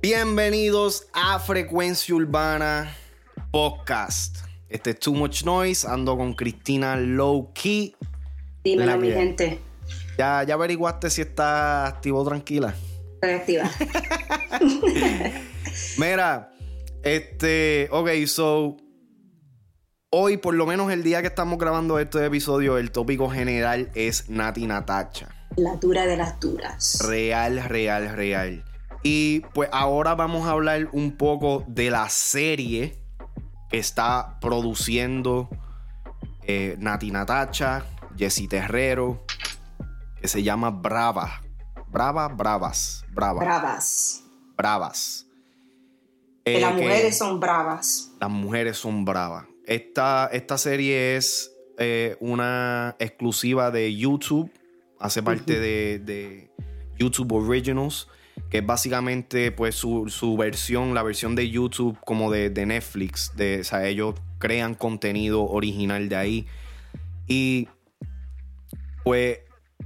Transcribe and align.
Bienvenidos 0.00 1.08
a 1.12 1.40
Frecuencia 1.40 2.14
Urbana 2.14 2.94
Podcast. 3.50 4.38
Este 4.68 4.90
es 4.90 5.00
Too 5.00 5.14
Much 5.14 5.42
Noise. 5.42 5.88
Ando 5.88 6.16
con 6.16 6.34
Cristina 6.34 6.94
Low 6.96 7.52
Key. 7.54 7.96
Dímelo, 8.62 8.98
mi 8.98 9.10
gente. 9.10 9.58
¿Ya, 10.16 10.44
¿Ya 10.44 10.54
averiguaste 10.54 11.10
si 11.10 11.22
está 11.22 11.86
activo 11.86 12.20
o 12.20 12.24
tranquila? 12.24 12.74
Estoy 13.20 13.56
activa. 13.56 13.70
Mira, 15.98 16.52
este, 17.02 17.88
ok, 17.90 18.10
so, 18.26 18.76
hoy, 20.10 20.36
por 20.36 20.54
lo 20.54 20.66
menos 20.66 20.90
el 20.92 21.02
día 21.02 21.22
que 21.22 21.28
estamos 21.28 21.58
grabando 21.58 21.98
este 21.98 22.24
episodio, 22.26 22.78
el 22.78 22.90
tópico 22.90 23.30
general 23.30 23.90
es 23.94 24.28
Nati 24.28 24.66
Natacha. 24.66 25.28
La 25.56 25.76
dura 25.76 26.06
de 26.06 26.16
las 26.16 26.38
duras. 26.40 26.98
Real, 27.06 27.62
real, 27.64 28.10
real. 28.14 28.64
Y 29.02 29.40
pues 29.54 29.68
ahora 29.72 30.14
vamos 30.14 30.46
a 30.46 30.50
hablar 30.50 30.88
un 30.92 31.16
poco 31.16 31.64
de 31.66 31.90
la 31.90 32.08
serie 32.08 32.98
que 33.70 33.78
está 33.78 34.38
produciendo 34.40 35.48
eh, 36.42 36.76
Nati 36.78 37.10
Natacha, 37.10 37.84
Jessy 38.16 38.46
Terrero, 38.48 39.24
que 40.20 40.28
se 40.28 40.42
llama 40.42 40.70
Brava. 40.70 41.40
Brava, 41.88 42.28
Bravas. 42.28 43.04
Brava. 43.12 43.40
Bravas. 43.40 44.22
bravas. 44.56 45.26
Que 46.44 46.56
Eh, 46.56 46.60
las 46.60 46.74
mujeres 46.74 47.18
son 47.18 47.40
bravas. 47.40 48.12
Las 48.20 48.30
mujeres 48.30 48.76
son 48.76 49.04
bravas. 49.04 49.46
Esta, 49.70 50.28
esta 50.32 50.58
serie 50.58 51.16
es 51.16 51.56
eh, 51.78 52.16
una 52.18 52.96
exclusiva 52.98 53.70
de 53.70 53.94
YouTube. 53.94 54.50
Hace 54.98 55.22
parte 55.22 55.60
de, 55.60 56.00
de 56.00 56.50
YouTube 56.98 57.32
Originals. 57.32 58.08
Que 58.50 58.58
es 58.58 58.66
básicamente 58.66 59.52
pues 59.52 59.76
su, 59.76 60.08
su 60.08 60.36
versión, 60.36 60.92
la 60.92 61.04
versión 61.04 61.36
de 61.36 61.48
YouTube 61.50 61.96
como 62.04 62.32
de, 62.32 62.50
de 62.50 62.66
Netflix. 62.66 63.36
De, 63.36 63.60
o 63.60 63.64
sea, 63.64 63.86
ellos 63.86 64.16
crean 64.38 64.74
contenido 64.74 65.44
original 65.44 66.08
de 66.08 66.16
ahí. 66.16 66.46
Y 67.28 67.68
pues 69.04 69.38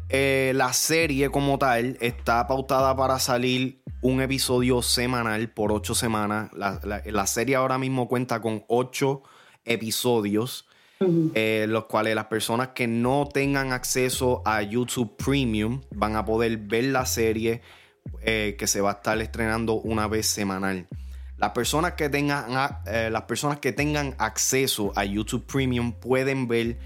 eh, 0.08 0.52
la 0.54 0.72
serie 0.72 1.28
como 1.28 1.58
tal 1.58 1.98
está 2.00 2.46
pautada 2.46 2.96
para 2.96 3.18
salir 3.18 3.82
un 4.00 4.22
episodio 4.22 4.80
semanal 4.80 5.50
por 5.50 5.72
ocho 5.72 5.94
semanas. 5.94 6.50
La, 6.54 6.80
la- 6.84 7.02
la 7.04 7.26
serie 7.26 7.56
ahora 7.56 7.76
mismo 7.76 8.08
cuenta 8.08 8.40
con 8.40 8.64
ocho 8.68 9.22
episodios, 9.64 10.66
eh, 11.34 11.66
los 11.68 11.84
cuales 11.84 12.14
las 12.14 12.26
personas 12.26 12.68
que 12.68 12.86
no 12.86 13.28
tengan 13.32 13.72
acceso 13.72 14.42
a 14.44 14.62
YouTube 14.62 15.16
Premium 15.16 15.82
van 15.90 16.16
a 16.16 16.24
poder 16.24 16.56
ver 16.56 16.84
la 16.84 17.04
serie 17.04 17.60
eh, 18.22 18.56
que 18.58 18.66
se 18.66 18.80
va 18.80 18.90
a 18.90 18.94
estar 18.94 19.18
estrenando 19.20 19.74
una 19.74 20.06
vez 20.08 20.26
semanal. 20.26 20.86
Las 21.36 21.50
personas 21.50 21.94
que 21.94 22.08
tengan, 22.08 22.46
eh, 22.86 23.08
las 23.10 23.22
personas 23.22 23.58
que 23.58 23.72
tengan 23.72 24.14
acceso 24.18 24.92
a 24.96 25.04
YouTube 25.04 25.44
Premium 25.44 25.92
pueden 25.92 26.46
ver 26.48 26.78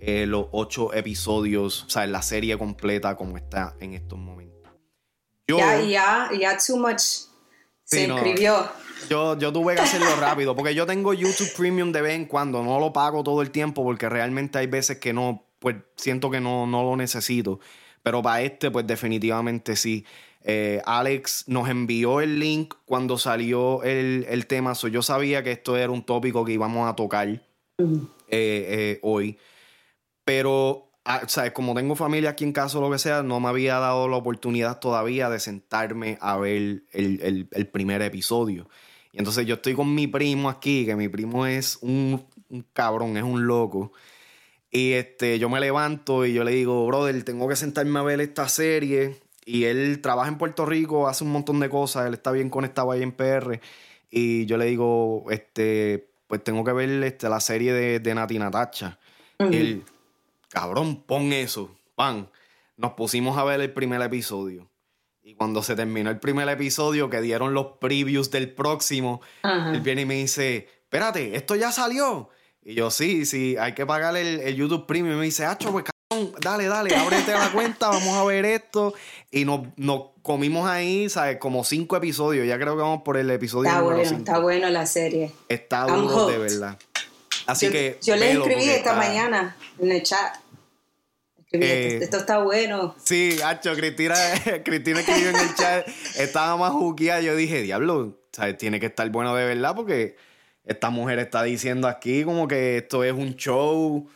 eh, 0.00 0.24
los 0.26 0.46
ocho 0.52 0.94
episodios, 0.94 1.84
o 1.84 1.90
sea, 1.90 2.06
la 2.06 2.22
serie 2.22 2.56
completa 2.56 3.14
como 3.16 3.36
está 3.36 3.76
en 3.80 3.92
estos 3.94 4.18
momentos. 4.18 4.72
Yo, 5.46 5.58
Ya, 5.58 5.80
ya, 5.82 6.30
ya 6.40 6.56
too 6.56 6.78
much 6.78 6.98
se 6.98 7.28
Sí, 7.84 8.06
no. 8.06 8.14
inscribió. 8.14 8.66
Yo, 9.08 9.38
yo 9.38 9.52
tuve 9.52 9.74
que 9.74 9.80
hacerlo 9.82 10.14
rápido, 10.20 10.54
porque 10.54 10.74
yo 10.74 10.86
tengo 10.86 11.12
YouTube 11.14 11.52
Premium 11.56 11.92
de 11.92 12.02
vez 12.02 12.14
en 12.14 12.26
cuando, 12.26 12.62
no 12.62 12.78
lo 12.78 12.92
pago 12.92 13.22
todo 13.24 13.42
el 13.42 13.50
tiempo, 13.50 13.82
porque 13.82 14.08
realmente 14.08 14.58
hay 14.58 14.66
veces 14.66 14.98
que 14.98 15.12
no, 15.12 15.44
pues 15.58 15.76
siento 15.96 16.30
que 16.30 16.40
no, 16.40 16.66
no 16.66 16.82
lo 16.82 16.96
necesito. 16.96 17.60
Pero 18.02 18.22
para 18.22 18.42
este, 18.42 18.70
pues 18.70 18.86
definitivamente 18.86 19.76
sí. 19.76 20.04
Eh, 20.42 20.80
Alex 20.86 21.44
nos 21.48 21.68
envió 21.68 22.20
el 22.22 22.38
link 22.38 22.74
cuando 22.86 23.18
salió 23.18 23.82
el, 23.82 24.24
el 24.28 24.46
tema, 24.46 24.74
so 24.74 24.88
yo 24.88 25.02
sabía 25.02 25.42
que 25.42 25.52
esto 25.52 25.76
era 25.76 25.90
un 25.92 26.02
tópico 26.02 26.44
que 26.44 26.52
íbamos 26.52 26.88
a 26.90 26.96
tocar 26.96 27.28
eh, 27.28 27.42
eh, 28.28 28.98
hoy. 29.02 29.36
Pero, 30.24 30.90
ah, 31.04 31.22
sea, 31.26 31.52
como 31.52 31.74
tengo 31.74 31.94
familia 31.96 32.30
aquí 32.30 32.44
en 32.44 32.52
casa 32.52 32.78
o 32.78 32.80
lo 32.80 32.90
que 32.90 32.98
sea, 32.98 33.22
no 33.22 33.38
me 33.40 33.48
había 33.48 33.78
dado 33.78 34.08
la 34.08 34.16
oportunidad 34.16 34.78
todavía 34.78 35.28
de 35.28 35.40
sentarme 35.40 36.16
a 36.20 36.36
ver 36.38 36.84
el- 36.92 37.48
el 37.50 37.66
primer 37.68 38.00
episodio. 38.02 38.68
Y 39.12 39.18
entonces 39.18 39.46
yo 39.46 39.56
estoy 39.56 39.74
con 39.74 39.94
mi 39.94 40.06
primo 40.06 40.48
aquí, 40.48 40.86
que 40.86 40.96
mi 40.96 41.08
primo 41.08 41.46
es 41.46 41.78
un, 41.80 42.24
un 42.48 42.64
cabrón, 42.72 43.16
es 43.16 43.22
un 43.22 43.46
loco. 43.46 43.92
Y 44.70 44.92
este, 44.92 45.38
yo 45.38 45.48
me 45.48 45.58
levanto 45.58 46.24
y 46.24 46.32
yo 46.32 46.44
le 46.44 46.52
digo, 46.52 46.86
brother, 46.86 47.24
tengo 47.24 47.48
que 47.48 47.56
sentarme 47.56 47.98
a 47.98 48.02
ver 48.02 48.20
esta 48.20 48.48
serie. 48.48 49.20
Y 49.44 49.64
él 49.64 50.00
trabaja 50.00 50.28
en 50.28 50.38
Puerto 50.38 50.64
Rico, 50.64 51.08
hace 51.08 51.24
un 51.24 51.32
montón 51.32 51.58
de 51.58 51.68
cosas, 51.68 52.06
él 52.06 52.14
está 52.14 52.30
bien 52.30 52.50
conectado 52.50 52.92
ahí 52.92 53.02
en 53.02 53.12
PR. 53.12 53.60
Y 54.10 54.46
yo 54.46 54.56
le 54.56 54.66
digo, 54.66 55.24
este, 55.30 56.08
pues 56.28 56.44
tengo 56.44 56.62
que 56.62 56.72
ver 56.72 56.88
este, 57.02 57.28
la 57.28 57.40
serie 57.40 57.72
de, 57.72 57.98
de 57.98 58.14
Nati 58.14 58.38
Natacha. 58.38 58.98
Y 59.40 59.56
él, 59.56 59.84
cabrón, 60.50 61.02
pon 61.02 61.32
eso. 61.32 61.74
Pan. 61.96 62.28
Nos 62.76 62.92
pusimos 62.92 63.36
a 63.36 63.44
ver 63.44 63.60
el 63.60 63.72
primer 63.72 64.00
episodio. 64.02 64.69
Y 65.30 65.34
cuando 65.34 65.62
se 65.62 65.76
terminó 65.76 66.10
el 66.10 66.18
primer 66.18 66.48
episodio, 66.48 67.08
que 67.08 67.20
dieron 67.20 67.54
los 67.54 67.66
previews 67.80 68.32
del 68.32 68.52
próximo, 68.52 69.20
Ajá. 69.42 69.70
él 69.72 69.80
viene 69.80 70.00
y 70.00 70.04
me 70.04 70.14
dice, 70.16 70.68
espérate, 70.82 71.36
¿esto 71.36 71.54
ya 71.54 71.70
salió? 71.70 72.30
Y 72.64 72.74
yo, 72.74 72.90
sí, 72.90 73.24
sí, 73.26 73.56
hay 73.56 73.74
que 73.74 73.86
pagar 73.86 74.16
el, 74.16 74.40
el 74.40 74.56
YouTube 74.56 74.86
Premium. 74.86 75.14
Y 75.14 75.18
me 75.20 75.24
dice, 75.26 75.46
Acho, 75.46 75.70
pues 75.70 75.84
cabrón, 75.84 76.32
dale, 76.40 76.66
dale, 76.66 76.96
ábrete 76.96 77.30
la 77.30 77.52
cuenta, 77.52 77.90
vamos 77.90 78.16
a 78.16 78.24
ver 78.24 78.44
esto. 78.44 78.92
Y 79.30 79.44
nos, 79.44 79.60
nos 79.76 80.06
comimos 80.22 80.68
ahí, 80.68 81.08
¿sabes? 81.08 81.36
Como 81.38 81.62
cinco 81.62 81.96
episodios. 81.96 82.44
Ya 82.48 82.58
creo 82.58 82.74
que 82.74 82.82
vamos 82.82 83.02
por 83.04 83.16
el 83.16 83.30
episodio 83.30 83.68
Está 83.68 83.78
número 83.82 83.96
bueno, 83.98 84.10
cinco. 84.10 84.22
está 84.24 84.38
bueno 84.40 84.68
la 84.70 84.86
serie. 84.86 85.30
Está 85.48 85.86
I'm 85.86 86.08
duro 86.08 86.26
de 86.26 86.38
verdad. 86.38 86.76
Así 87.46 87.66
yo, 87.66 87.72
que. 87.72 87.98
yo 88.02 88.16
le 88.16 88.32
escribí 88.32 88.64
esta 88.64 88.74
está- 88.74 88.94
mañana 88.96 89.56
en 89.78 89.92
el 89.92 90.02
chat. 90.02 90.34
Eh, 91.52 91.88
esto, 91.92 92.04
esto 92.04 92.16
está 92.18 92.38
bueno. 92.38 92.94
Sí, 93.02 93.38
Hacho, 93.44 93.74
Cristina, 93.74 94.14
Cristina 94.64 95.00
escribió 95.00 95.30
en 95.30 95.36
el 95.36 95.54
chat, 95.54 95.88
estaba 96.16 96.56
más 96.56 96.72
juqueada. 96.72 97.20
Yo 97.20 97.34
dije, 97.34 97.62
diablo, 97.62 98.18
¿sabes? 98.32 98.56
tiene 98.56 98.78
que 98.78 98.86
estar 98.86 99.08
bueno 99.10 99.34
de 99.34 99.44
verdad 99.44 99.74
porque 99.74 100.16
esta 100.64 100.90
mujer 100.90 101.18
está 101.18 101.42
diciendo 101.42 101.88
aquí 101.88 102.24
como 102.24 102.46
que 102.46 102.78
esto 102.78 103.02
es 103.02 103.12
un 103.12 103.34
show. 103.34 104.08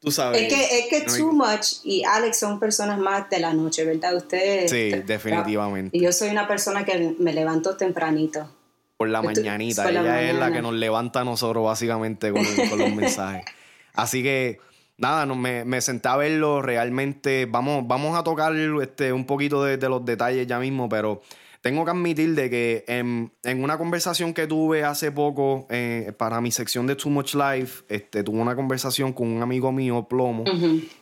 Tú 0.00 0.12
sabes. 0.12 0.42
Es 0.42 0.52
que, 0.52 0.78
es 0.78 0.86
que 0.88 1.00
Too 1.18 1.32
Much 1.32 1.78
y 1.82 2.04
Alex 2.04 2.38
son 2.38 2.60
personas 2.60 2.98
más 2.98 3.28
de 3.30 3.40
la 3.40 3.52
noche, 3.52 3.84
¿verdad? 3.84 4.14
Ustedes. 4.14 4.70
Sí, 4.70 4.90
definitivamente. 5.04 5.96
Y 5.96 6.02
yo 6.02 6.12
soy 6.12 6.28
una 6.28 6.46
persona 6.46 6.84
que 6.84 7.16
me 7.18 7.32
levanto 7.32 7.76
tempranito. 7.76 8.48
Por 8.96 9.08
la 9.08 9.20
mañanita. 9.20 9.82
por 9.82 9.92
la 9.92 10.00
Ella 10.00 10.30
es 10.30 10.36
la 10.36 10.52
que 10.52 10.62
nos 10.62 10.74
levanta 10.74 11.20
a 11.20 11.24
nosotros 11.24 11.64
básicamente 11.64 12.30
con, 12.30 12.44
con 12.68 12.78
los 12.78 12.94
mensajes. 12.94 13.44
Así 13.94 14.22
que, 14.22 14.60
nada, 14.98 15.26
no, 15.26 15.34
me, 15.34 15.64
me 15.64 15.80
senté 15.80 16.08
a 16.08 16.16
verlo 16.16 16.62
realmente. 16.62 17.46
Vamos, 17.46 17.86
vamos 17.86 18.16
a 18.18 18.22
tocar 18.24 18.54
este, 18.56 19.12
un 19.12 19.24
poquito 19.26 19.62
de, 19.64 19.76
de 19.76 19.88
los 19.88 20.04
detalles 20.04 20.46
ya 20.46 20.58
mismo, 20.58 20.88
pero 20.88 21.20
tengo 21.62 21.84
que 21.84 21.90
admitir 21.90 22.34
de 22.36 22.48
que 22.48 22.84
en, 22.86 23.32
en 23.42 23.64
una 23.64 23.76
conversación 23.76 24.32
que 24.32 24.46
tuve 24.46 24.84
hace 24.84 25.10
poco 25.10 25.66
eh, 25.68 26.12
para 26.16 26.40
mi 26.40 26.52
sección 26.52 26.86
de 26.86 26.94
Too 26.94 27.10
Much 27.10 27.34
Life, 27.34 27.82
este, 27.88 28.22
tuve 28.22 28.38
una 28.38 28.54
conversación 28.54 29.12
con 29.12 29.26
un 29.28 29.42
amigo 29.42 29.72
mío, 29.72 30.06
Plomo, 30.08 30.44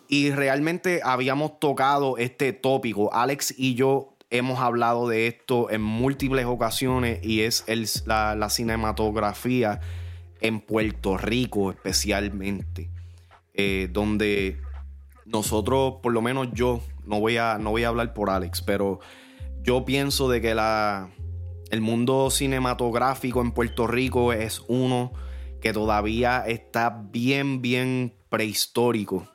y 0.09 0.31
realmente 0.31 1.01
habíamos 1.05 1.61
tocado 1.61 2.17
este 2.17 2.53
tópico. 2.55 3.13
Alex 3.13 3.55
y 3.59 3.75
yo 3.75 4.15
hemos 4.31 4.59
hablado 4.59 5.07
de 5.09 5.27
esto 5.27 5.71
en 5.71 5.83
múltiples 5.83 6.47
ocasiones 6.47 7.21
y 7.23 7.43
es 7.43 7.63
el- 7.67 7.87
la, 8.07 8.35
la 8.35 8.49
cinematografía 8.49 9.81
en 10.41 10.61
Puerto 10.61 11.19
Rico 11.19 11.71
especialmente, 11.73 12.89
eh, 13.55 13.89
donde 13.91 14.61
nosotros, 15.25 15.95
por 16.03 16.13
lo 16.13 16.21
menos 16.21 16.49
yo, 16.53 16.83
no 17.07 17.21
voy, 17.21 17.37
a, 17.37 17.59
no 17.59 17.71
voy 17.71 17.85
a 17.85 17.89
hablar 17.89 18.13
por 18.13 18.31
Alex, 18.31 18.63
pero 18.63 19.01
yo 19.63 19.85
pienso 19.85 20.29
de 20.29 20.41
que 20.41 20.55
la, 20.55 21.11
el 21.71 21.81
mundo 21.81 22.31
cinematográfico 22.31 23.41
en 23.41 23.53
Puerto 23.53 23.87
Rico 23.87 24.33
es 24.33 24.63
uno 24.69 25.13
que 25.61 25.73
todavía 25.73 26.45
está 26.47 26.91
bien, 27.11 27.63
bien 27.63 28.15
prehistórico. 28.29 29.27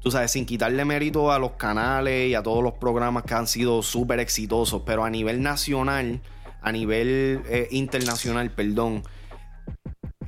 Tú 0.00 0.12
sabes, 0.12 0.30
sin 0.30 0.46
quitarle 0.46 0.84
mérito 0.84 1.32
a 1.32 1.40
los 1.40 1.52
canales 1.52 2.30
y 2.30 2.34
a 2.34 2.42
todos 2.42 2.62
los 2.62 2.74
programas 2.74 3.24
que 3.24 3.34
han 3.34 3.48
sido 3.48 3.82
súper 3.82 4.20
exitosos, 4.20 4.82
pero 4.86 5.04
a 5.04 5.10
nivel 5.10 5.42
nacional, 5.42 6.22
a 6.62 6.70
nivel 6.70 7.42
eh, 7.48 7.66
internacional, 7.72 8.52
perdón, 8.52 9.02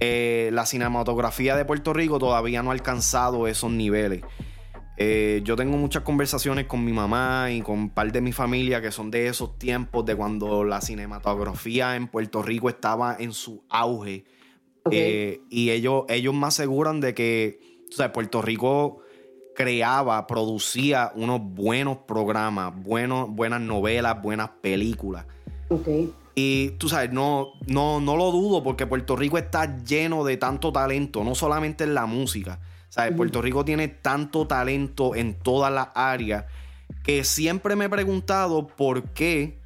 eh, 0.01 0.51
la 0.53 0.67
cinematografía 0.67 1.57
de 1.57 1.65
Puerto 1.65 1.93
Rico 1.93 2.19
todavía 2.19 2.63
no 2.63 2.71
ha 2.71 2.73
alcanzado 2.73 3.47
esos 3.47 3.71
niveles. 3.71 4.23
Eh, 4.97 5.41
yo 5.45 5.57
tengo 5.57 5.79
muchas 5.79 6.03
conversaciones 6.03 6.67
con 6.67 6.85
mi 6.85 6.93
mamá 6.93 7.51
y 7.51 7.63
con 7.63 7.89
parte 7.91 8.15
de 8.15 8.21
mi 8.21 8.33
familia 8.33 8.83
que 8.83 8.91
son 8.91 9.11
de 9.11 9.29
esos 9.29 9.59
tiempos 9.59 10.05
de 10.05 10.15
cuando 10.15 10.65
la 10.65 10.81
cinematografía 10.81 11.97
en 11.97 12.09
Puerto 12.09 12.43
Rico 12.43 12.69
estaba 12.69 13.17
en 13.19 13.33
su 13.33 13.63
auge. 13.71 14.25
Eh, 14.91 15.41
y 15.51 15.71
ellos, 15.71 16.05
ellos 16.09 16.35
me 16.35 16.47
aseguran 16.47 17.01
de 17.01 17.15
que 17.15 17.71
o 17.91 17.93
sea, 17.93 18.13
Puerto 18.13 18.41
Rico 18.41 18.99
creaba, 19.55 20.27
producía 20.27 21.13
unos 21.15 21.41
buenos 21.43 21.99
programas, 21.99 22.73
buenos, 22.83 23.29
buenas 23.31 23.61
novelas, 23.61 24.23
buenas 24.23 24.51
películas. 24.61 25.27
Okay. 25.69 26.13
Y 26.35 26.71
tú 26.73 26.89
sabes, 26.89 27.13
no, 27.13 27.53
no, 27.67 28.01
no 28.01 28.17
lo 28.17 28.31
dudo 28.31 28.63
porque 28.63 28.87
Puerto 28.87 29.17
Rico 29.17 29.39
está 29.39 29.83
lleno 29.85 30.25
de 30.25 30.37
tanto 30.37 30.73
talento, 30.73 31.25
no 31.25 31.35
solamente 31.35 31.85
en 31.85 31.95
la 31.95 32.07
música. 32.07 32.61
¿Sabes? 32.89 33.15
Puerto 33.17 33.41
Rico 33.41 33.65
tiene 33.65 33.87
tanto 33.87 34.47
talento 34.49 35.15
en 35.15 35.39
todas 35.39 35.73
las 35.73 35.89
áreas 35.95 36.47
que 37.05 37.25
siempre 37.25 37.77
me 37.77 37.87
he 37.87 37.89
preguntado 37.89 38.67
por 38.67 39.11
qué 39.11 39.61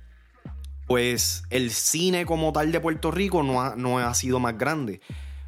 pues 0.87 1.44
el 1.50 1.70
cine 1.70 2.26
como 2.26 2.52
tal 2.52 2.70
de 2.70 2.81
Puerto 2.81 3.10
Rico 3.10 3.43
no 3.43 3.62
ha, 3.62 3.75
no 3.76 3.99
ha 3.99 4.12
sido 4.14 4.38
más 4.38 4.58
grande. 4.58 5.00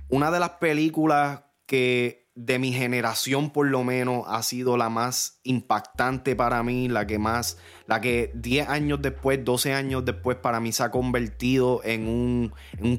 Una 0.09 0.31
de 0.31 0.41
las 0.41 0.51
películas 0.51 1.43
que 1.67 2.26
de 2.37 2.59
mi 2.59 2.73
generación 2.73 3.51
por 3.51 3.67
lo 3.67 3.83
menos 3.83 4.25
ha 4.29 4.43
sido 4.43 4.77
la 4.77 4.91
más 4.91 5.41
impactante 5.43 6.37
para 6.37 6.63
mí, 6.63 6.87
la 6.89 7.07
que 7.07 7.19
más, 7.19 7.57
la 7.87 8.03
que 8.03 8.31
10 8.35 8.69
años 8.69 9.01
después, 9.01 9.43
12 9.43 9.73
años 9.73 10.05
después 10.05 10.37
para 10.37 10.61
mí 10.61 10.71
se 10.71 10.83
ha 10.85 10.91
convertido 10.91 11.81
en 11.83 12.07
un, 12.07 12.53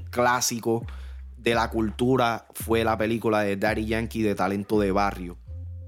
clásico 0.10 0.86
de 1.38 1.54
la 1.54 1.70
cultura, 1.70 2.48
fue 2.56 2.84
la 2.84 2.98
película 2.98 3.42
de 3.42 3.56
Daddy 3.56 3.86
Yankee 3.86 4.24
de 4.24 4.34
Talento 4.34 4.80
de 4.80 4.92
Barrio. 4.92 5.38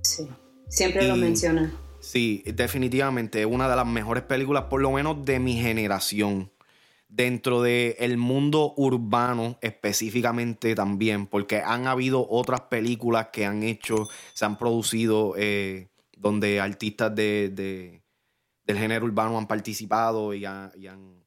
Sí, 0.03 0.29
siempre 0.67 1.07
lo 1.07 1.15
menciona. 1.15 1.73
Sí, 1.99 2.43
definitivamente, 2.45 3.45
una 3.45 3.67
de 3.67 3.75
las 3.75 3.87
mejores 3.87 4.23
películas 4.23 4.65
por 4.69 4.79
lo 4.79 4.91
menos 4.91 5.25
de 5.25 5.39
mi 5.39 5.59
generación 5.59 6.51
dentro 7.09 7.63
del 7.63 8.17
mundo 8.17 8.73
urbano 8.77 9.57
específicamente 9.61 10.75
también, 10.75 11.25
porque 11.25 11.57
han 11.57 11.87
habido 11.87 12.25
otras 12.29 12.61
películas 12.61 13.29
que 13.33 13.45
han 13.45 13.63
hecho, 13.63 14.07
se 14.33 14.45
han 14.45 14.57
producido 14.57 15.33
eh, 15.35 15.89
donde 16.15 16.61
artistas 16.61 17.13
de, 17.15 18.01
del 18.63 18.77
género 18.77 19.05
urbano 19.05 19.37
han 19.39 19.47
participado 19.47 20.35
y, 20.35 20.45
han, 20.45 20.71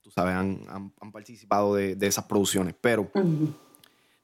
tú 0.01 0.11
sabes, 0.13 0.35
han, 0.35 0.93
participado 1.13 1.75
de, 1.75 1.97
esas 2.01 2.27
producciones, 2.27 2.77
pero 2.81 3.11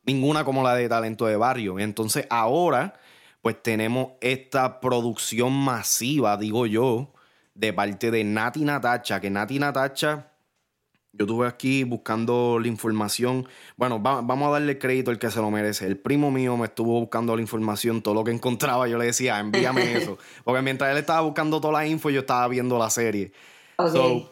ninguna 0.05 0.45
como 0.45 0.63
la 0.63 0.77
de 0.77 0.89
Talento 0.89 1.27
de 1.27 1.37
Barrio. 1.37 1.81
Entonces 1.81 2.25
ahora, 2.31 2.95
pues 3.43 3.61
tenemos 3.61 4.13
esta 4.21 4.79
producción 4.79 5.53
masiva, 5.53 6.37
digo 6.37 6.67
yo, 6.67 7.13
de 7.55 7.73
parte 7.73 8.13
de 8.13 8.23
Nati 8.23 8.65
Natacha, 8.65 9.21
que 9.21 9.29
Nati 9.29 9.59
Natacha 9.59 10.29
yo 11.13 11.25
estuve 11.25 11.47
aquí 11.47 11.85
buscando 11.85 12.59
la 12.61 12.69
información. 12.69 13.49
Bueno, 13.77 13.99
vamos 13.99 14.49
a 14.49 14.53
darle 14.53 14.79
crédito 14.79 15.11
al 15.11 15.19
que 15.19 15.31
se 15.31 15.41
lo 15.41 15.51
merece. 15.51 15.87
El 15.87 15.99
primo 15.99 16.31
mío 16.31 16.57
me 16.57 16.67
estuvo 16.67 17.01
buscando 17.01 17.35
la 17.35 17.43
información, 17.43 18.03
todo 18.03 18.15
lo 18.15 18.25
que 18.25 18.31
encontraba. 18.31 18.87
Yo 18.89 18.99
le 18.99 19.07
decía, 19.07 19.39
envíame 19.41 19.93
eso. 19.97 20.19
Porque 20.45 20.63
mientras 20.63 20.91
él 20.93 20.99
estaba 20.99 21.23
buscando 21.23 21.61
toda 21.61 21.73
la 21.73 21.87
info, 21.87 22.11
yo 22.11 22.21
estaba 22.21 22.47
viendo 22.49 22.79
la 22.79 22.91
serie. 22.91 23.33
Okay. 23.77 24.29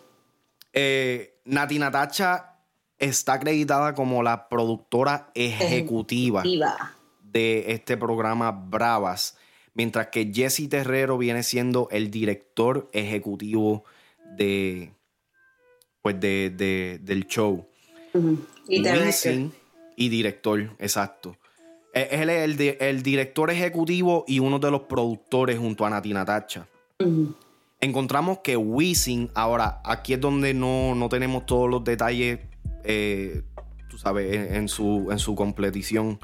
Eh, 0.73 1.41
Nati 1.47 1.79
Natacha 1.79 2.57
está 2.99 3.35
acreditada 3.35 3.95
como 3.95 4.23
la 4.23 4.49
productora 4.49 5.31
ejecutiva, 5.35 6.43
de 7.23 7.65
este 7.69 7.97
programa 7.97 8.51
Bravas. 8.51 9.39
Mientras 9.75 10.09
que 10.09 10.31
Jesse 10.33 10.69
Terrero 10.69 11.19
viene 11.19 11.43
siendo 11.43 11.89
el 11.91 12.11
director 12.11 12.89
ejecutivo 12.93 13.85
de, 14.37 14.96
pues 16.07 16.21
de, 16.21 17.01
del 17.03 17.27
show. 17.27 17.67
Y 18.69 18.81
director. 18.81 19.51
y 19.97 20.09
director, 20.09 20.71
exacto. 20.79 21.37
E, 21.93 22.09
él 22.13 22.31
es 22.31 22.79
el, 22.81 23.03
director 23.03 23.51
ejecutivo 23.51 24.25
y 24.29 24.39
uno 24.39 24.61
de 24.61 24.71
los 24.71 24.83
productores 24.83 25.59
junto 25.59 25.85
a 25.85 25.91
Nati 25.91 26.13
Natacha. 26.13 26.69
Encontramos 27.81 28.39
que 28.39 28.57
Wisin, 28.57 29.33
ahora, 29.35 29.81
aquí 29.85 30.13
es 30.13 30.21
donde 30.21 30.55
no, 30.55 31.09
tenemos 31.11 31.45
todos 31.45 31.69
los 31.69 31.83
detalles, 31.83 32.39
eh, 32.85 33.43
tú 33.91 33.99
sabes, 33.99 34.53
en, 34.53 34.69
su, 34.69 35.09
en 35.11 35.19
su 35.19 35.35
completición. 35.35 36.21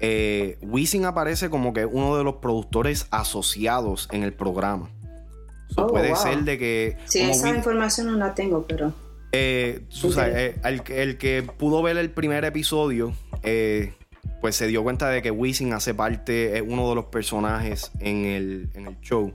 Eh, 0.00 0.56
Wisin 0.62 1.04
aparece 1.04 1.50
como 1.50 1.74
que 1.74 1.84
uno 1.84 2.16
de 2.16 2.24
los 2.24 2.36
productores 2.36 3.06
asociados 3.10 4.08
en 4.12 4.22
el 4.22 4.32
programa. 4.32 4.88
Oh, 5.76 5.88
puede 5.88 6.16
ser 6.16 6.38
de 6.44 6.56
que. 6.56 6.96
Sí, 7.04 7.20
esa 7.20 7.50
información 7.50 8.06
no 8.06 8.16
la 8.16 8.34
tengo, 8.34 8.66
pero. 8.66 8.94
Eh, 9.32 9.82
eh, 10.18 10.60
el, 10.64 11.18
que 11.18 11.42
pudo 11.42 11.82
ver 11.82 11.96
el 11.98 12.10
primer 12.10 12.44
episodio, 12.44 13.14
eh, 13.42 13.94
pues 14.40 14.56
se 14.56 14.66
dio 14.66 14.82
cuenta 14.82 15.08
de 15.08 15.22
que 15.22 15.30
Wisin 15.30 15.72
hace 15.72 15.94
parte, 15.94 16.56
es 16.56 16.64
uno 16.66 16.88
de 16.88 16.94
los 16.96 17.06
personajes 17.06 17.92
en 18.00 18.24
el, 18.24 18.96
show. 19.02 19.32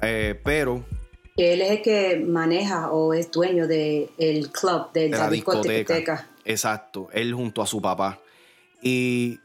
pero. 0.00 0.84
Él 1.36 1.62
es 1.62 1.70
el 1.72 1.82
que 1.82 2.24
maneja 2.26 2.92
o 2.92 3.12
es 3.12 3.30
dueño 3.30 3.66
del 3.66 4.08
club, 4.52 4.92
de, 4.92 5.08
la, 5.08 5.28
discoteca. 5.28 6.28
Exacto, 6.44 7.08
él 7.12 7.34
junto 7.34 7.60
a 7.60 7.66
su 7.66 7.82
papá. 7.82 8.20
Y 8.80 9.40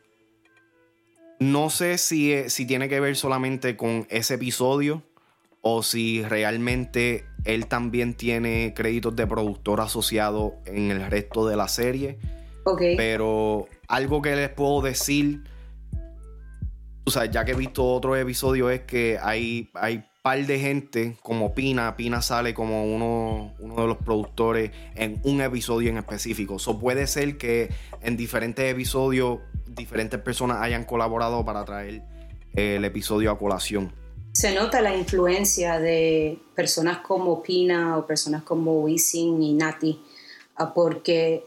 no 1.39 1.69
sé 1.69 1.97
si, 1.97 2.49
si 2.49 2.65
tiene 2.65 2.89
que 2.89 2.99
ver 2.99 3.15
solamente 3.15 3.75
con 3.75 4.05
ese 4.09 4.35
episodio 4.35 5.01
o 5.61 5.83
si 5.83 6.23
realmente 6.23 7.25
él 7.45 7.67
también 7.67 8.13
tiene 8.13 8.73
créditos 8.75 9.15
de 9.15 9.27
productor 9.27 9.81
asociado 9.81 10.55
en 10.65 10.91
el 10.91 11.09
resto 11.09 11.47
de 11.47 11.55
la 11.55 11.67
serie. 11.67 12.19
Ok. 12.65 12.81
Pero 12.97 13.67
algo 13.87 14.21
que 14.21 14.35
les 14.35 14.49
puedo 14.49 14.81
decir, 14.81 15.43
o 17.05 17.11
sea, 17.11 17.25
ya 17.25 17.45
que 17.45 17.51
he 17.51 17.55
visto 17.55 17.85
otro 17.85 18.15
episodio, 18.15 18.69
es 18.69 18.81
que 18.81 19.17
hay, 19.21 19.69
hay 19.73 20.05
par 20.21 20.45
de 20.45 20.59
gente 20.59 21.17
como 21.21 21.53
Pina. 21.55 21.95
Pina 21.95 22.21
sale 22.21 22.53
como 22.53 22.85
uno, 22.85 23.53
uno 23.59 23.75
de 23.81 23.87
los 23.87 23.97
productores 23.97 24.71
en 24.95 25.19
un 25.23 25.41
episodio 25.41 25.89
en 25.89 25.97
específico. 25.97 26.57
Eso 26.57 26.77
puede 26.77 27.07
ser 27.07 27.37
que 27.37 27.69
en 28.01 28.17
diferentes 28.17 28.69
episodios 28.69 29.39
diferentes 29.79 30.19
personas 30.19 30.57
hayan 30.61 30.83
colaborado 30.83 31.45
para 31.45 31.63
traer 31.63 32.03
el 32.53 32.83
episodio 32.83 33.31
a 33.31 33.37
colación 33.37 33.93
se 34.39 34.55
nota 34.55 34.79
la 34.79 34.95
influencia 34.95 35.81
de 35.81 36.37
personas 36.55 36.99
como 36.99 37.43
Pina 37.43 37.97
o 37.97 38.07
personas 38.07 38.41
como 38.43 38.83
Wisin 38.83 39.43
y 39.43 39.51
Nati, 39.51 39.99
ah, 40.55 40.73
porque 40.73 41.43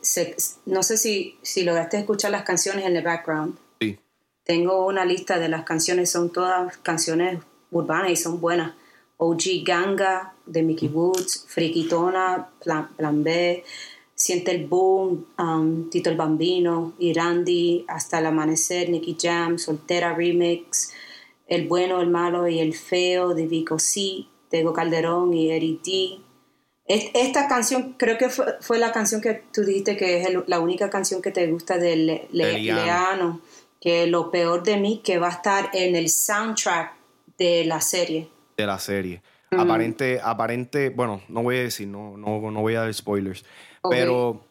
no 0.67 0.83
sé 0.83 0.99
si, 0.99 1.39
si 1.41 1.63
lograste 1.65 1.97
escuchar 1.97 2.33
las 2.33 2.43
canciones 2.43 2.85
en 2.85 2.95
el 2.95 3.03
background. 3.03 3.57
Sí. 3.81 3.99
Tengo 4.45 4.87
una 4.87 5.07
lista 5.07 5.39
de 5.39 5.49
las 5.49 5.65
canciones, 5.65 6.11
son 6.11 6.29
todas 6.35 6.77
canciones 6.83 7.39
urbanas 7.71 8.11
y 8.11 8.17
son 8.17 8.43
buenas. 8.43 8.75
OG 9.17 9.65
Ganga 9.65 10.35
de 10.45 10.63
Mickey 10.63 10.91
Woods, 10.91 11.47
Friquitona, 11.49 12.51
Plan, 12.63 13.25
B, 13.25 13.65
Siente 14.15 14.51
el 14.51 14.67
Boom, 14.67 15.29
um, 15.39 15.89
Tito 15.89 16.11
el 16.11 16.17
Bambino, 16.19 16.93
Irandi, 16.99 17.87
Hasta 17.89 18.19
el 18.19 18.27
Amanecer, 18.27 18.91
Nicky 18.91 19.17
Jam, 19.19 19.59
Soltera 19.59 20.13
Remix, 20.13 20.93
el 21.53 21.69
bueno, 21.69 22.01
el 22.01 22.09
malo 22.09 22.49
y 22.49 22.61
el 22.61 22.73
feo 22.73 23.35
de 23.35 23.47
Vico 23.47 23.79
C, 23.79 24.25
Tego 24.49 24.73
Calderón 24.73 25.35
y 25.35 25.51
Eric 25.51 25.83
D. 25.83 26.19
Esta 26.87 27.47
canción 27.47 27.95
creo 27.99 28.17
que 28.17 28.31
fue, 28.31 28.79
la 28.79 28.91
canción 28.91 29.21
que 29.21 29.45
tú 29.53 29.63
dijiste 29.63 29.97
que 29.97 30.23
es 30.23 30.29
la 30.47 30.61
única 30.61 30.89
canción 30.89 31.21
que 31.21 31.31
te 31.31 31.47
gusta 31.49 31.77
de 31.77 32.27
Leano, 32.33 33.41
que 33.81 34.05
es 34.05 34.09
lo 34.09 34.31
peor 34.31 34.63
de 34.63 34.79
mí, 34.79 35.03
que 35.05 35.19
va 35.19 35.29
a 35.29 35.33
estar 35.33 35.71
en 35.75 35.95
el 35.95 36.09
soundtrack 36.09 36.95
de 37.37 37.67
la 37.67 37.83
serie. 37.83 38.29
De 38.57 38.67
la 38.67 38.79
serie. 38.79 39.23
Aparente, 39.51 40.21
aparente, 40.23 40.89
bueno, 40.89 41.21
no 41.29 41.43
voy 41.43 41.57
a 41.57 41.63
decir, 41.65 41.87
no, 41.87 42.17
no, 42.17 42.41
voy 42.41 42.75
a 42.77 42.81
dar 42.81 42.95
spoilers, 42.95 43.45
pero 43.91 44.47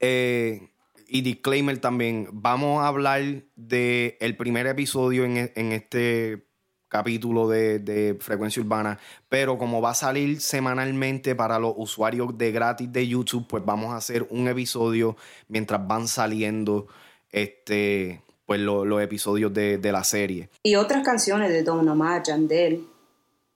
eh, 0.00 0.70
y 1.14 1.22
disclaimer 1.22 1.78
también, 1.78 2.28
vamos 2.32 2.82
a 2.82 2.88
hablar 2.88 3.22
del 3.54 4.16
el 4.18 4.36
primer 4.36 4.66
episodio 4.66 5.24
en, 5.24 5.72
este 5.72 6.48
capítulo 6.88 7.48
de, 7.48 8.16
Frecuencia 8.18 8.60
Urbana, 8.60 8.98
pero 9.28 9.56
como 9.56 9.80
va 9.80 9.90
a 9.90 9.94
salir 9.94 10.40
semanalmente 10.40 11.36
para 11.36 11.60
los 11.60 11.72
usuarios 11.76 12.36
de 12.36 12.50
gratis 12.50 12.92
de 12.92 13.06
YouTube, 13.06 13.46
pues 13.46 13.64
vamos 13.64 13.92
a 13.92 13.98
hacer 13.98 14.26
un 14.28 14.48
episodio 14.48 15.16
mientras 15.46 15.86
van 15.86 16.08
saliendo 16.08 16.88
este, 17.30 18.20
pues 18.44 18.58
los 18.58 19.00
episodios 19.00 19.54
de, 19.54 19.78
la 19.92 20.02
serie. 20.02 20.48
Y 20.64 20.74
otras 20.74 21.04
canciones 21.04 21.52
de 21.52 21.62
Don 21.62 21.88
Omar, 21.88 22.24
Yandel. 22.24 22.88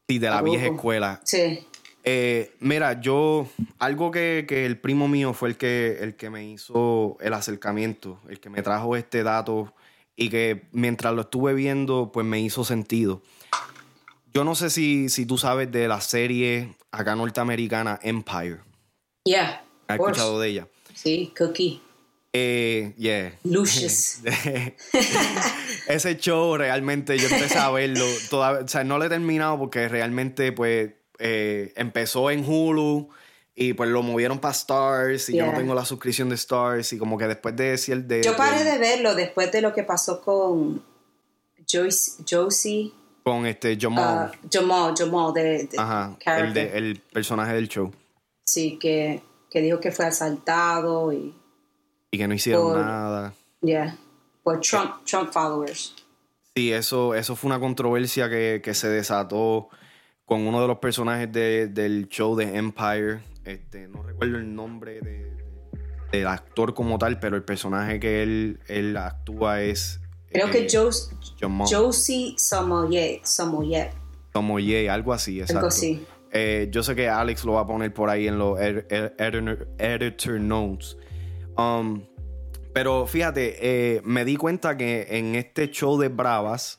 Sí, 0.09 0.21
de 0.21 0.31
la 0.31 0.43
vieja 0.43 0.67
escuela. 0.67 1.21
Sí. 1.25 1.67
Eh, 2.05 2.55
mira, 2.61 3.01
yo, 3.01 3.49
algo 3.79 4.11
que, 4.11 4.47
el 4.49 4.79
primo 4.79 5.09
mío 5.09 5.35
fue 5.35 5.51
el 5.51 5.57
que, 5.57 5.99
el 6.01 6.15
que 6.17 6.31
me 6.31 6.49
hizo 6.49 7.17
el 7.21 7.35
acercamiento, 7.35 8.21
el 8.29 8.41
que 8.41 8.51
me 8.51 8.63
trajo 8.63 8.97
este 8.97 9.23
dato 9.23 9.75
y 10.17 10.31
que 10.31 10.67
mientras 10.73 11.15
lo 11.15 11.23
estuve 11.23 11.55
viendo, 11.55 12.11
pues 12.13 12.27
me 12.27 12.41
hizo 12.41 12.65
sentido. 12.65 13.23
Yo 14.33 14.45
no 14.45 14.55
sé 14.55 14.71
si, 14.71 15.09
si 15.09 15.27
tú 15.27 15.39
sabes 15.39 15.71
de 15.71 15.89
la 15.89 16.01
serie 16.01 16.77
acá 16.91 17.15
norteamericana 17.15 17.99
Empire. 18.03 18.61
Yeah. 19.25 19.65
¿Has 19.87 19.99
escuchado 19.99 20.41
de 20.41 20.49
ella? 20.49 20.69
Sí, 20.95 21.33
Cookie. 21.37 21.81
Eh, 22.33 22.95
yeah. 22.99 23.33
Lucius. 23.45 24.21
Ese 25.89 26.17
show 26.19 26.57
realmente 26.57 27.19
yo 27.19 27.29
empecé 27.29 27.59
a 27.59 27.71
verlo. 27.71 28.05
Toda, 28.29 28.61
o 28.61 28.69
sea, 28.69 28.85
no 28.85 28.99
lo 28.99 29.05
he 29.05 29.09
terminado 29.09 29.59
porque 29.59 29.89
realmente 29.89 30.53
pues 30.53 30.91
eh, 31.19 31.73
empezó 31.77 32.31
en 32.31 32.45
Hulu 32.49 33.09
y 33.55 33.73
pues 33.73 33.91
lo 33.91 34.03
movieron 34.03 34.39
para 34.39 34.53
Stars 34.53 35.29
y 35.31 35.37
yo 35.37 35.47
no 35.47 35.53
tengo 35.59 35.75
la 35.75 35.85
suscripción 35.85 36.29
de 36.29 36.37
Stars 36.37 36.93
y 36.93 36.99
como 36.99 37.19
que 37.19 37.27
después 37.27 37.57
de 37.57 37.71
decir 37.71 38.05
de... 38.05 38.23
Yo 38.23 38.37
paré 38.37 38.63
de- 38.65 38.71
de 38.73 38.79
verlo 38.79 39.15
después 39.15 39.51
de 39.51 39.61
lo 39.61 39.73
que 39.75 39.83
pasó 39.83 40.21
con 40.21 40.83
Joyce, 41.71 42.23
Josie, 42.29 42.93
con 43.25 43.47
este 43.47 43.77
Jamal. 43.79 44.31
ah, 44.33 44.39
Jamal, 44.51 44.95
Jamal, 44.97 45.33
de, 45.35 45.65
de 45.65 45.79
Ajá. 45.79 46.17
El, 46.39 46.55
de- 46.55 46.79
el 46.79 47.01
personaje 47.13 47.53
del 47.55 47.69
show. 47.69 47.93
Sí, 48.47 48.79
que, 48.79 49.23
que 49.51 49.61
dijo 49.61 49.81
que 49.81 49.91
fue 49.93 50.07
asaltado 50.07 51.13
y, 51.13 51.35
Y 52.13 52.17
que 52.19 52.29
no 52.29 52.35
hicieron 52.35 52.63
Por- 52.73 52.79
nada. 52.79 53.35
yeah, 53.61 53.97
por 54.43 54.61
Trump, 54.61 55.05
Trump 55.05 55.31
followers. 55.33 55.95
Sí, 56.55 56.73
eso, 56.73 57.15
eso 57.15 57.37
fue 57.37 57.49
una 57.49 57.61
controversia 57.61 58.31
que, 58.31 58.61
que 58.65 58.73
se 58.75 58.89
desató 58.89 59.69
con 60.29 60.47
uno 60.47 60.61
de 60.61 60.69
los 60.69 60.79
personajes 60.79 61.33
de- 61.33 61.67
del 61.69 62.07
show 62.09 62.37
de 62.37 62.57
Empire. 62.57 63.21
Este, 63.45 63.89
no 63.89 64.03
recuerdo 64.03 64.37
el 64.37 64.55
nombre 64.55 65.01
de- 65.01 65.33
del 66.13 66.27
actor 66.27 66.75
como 66.75 66.99
tal, 66.99 67.19
pero 67.19 67.35
el 67.35 67.43
personaje 67.43 67.99
que 67.99 68.23
él, 68.23 68.61
él 68.69 68.97
actúa 68.97 69.63
es. 69.63 70.01
Creo 70.31 70.49
eh, 70.49 70.51
que 70.51 70.67
Jos- 70.71 71.11
Jamal. 71.41 71.67
Josie 71.69 72.35
Samoyed, 72.37 73.21
Samoyed, 73.25 73.87
Tomoye, 74.33 74.91
algo 74.91 75.13
así, 75.15 75.41
exacto. 75.41 75.57
algo 75.59 75.69
así. 75.69 76.05
Eh, 76.31 76.69
yo 76.71 76.83
sé 76.83 76.95
que 76.95 77.09
Alex 77.09 77.45
lo 77.47 77.55
va 77.55 77.63
a 77.63 77.67
poner 77.67 77.93
por 77.95 78.11
ahí 78.11 78.29
en 78.29 78.39
los 78.39 78.61
ed- 78.61 78.85
ed- 78.91 79.13
editor, 79.19 79.67
editor 79.79 80.39
notes. 80.41 80.99
Um, 81.57 82.03
pero 82.75 83.07
fíjate, 83.07 83.57
eh, 83.97 84.03
me 84.05 84.27
di 84.27 84.37
cuenta 84.37 84.77
que 84.77 85.07
en 85.11 85.35
este 85.35 85.71
show 85.71 85.99
de 85.99 86.09
Bravas 86.09 86.77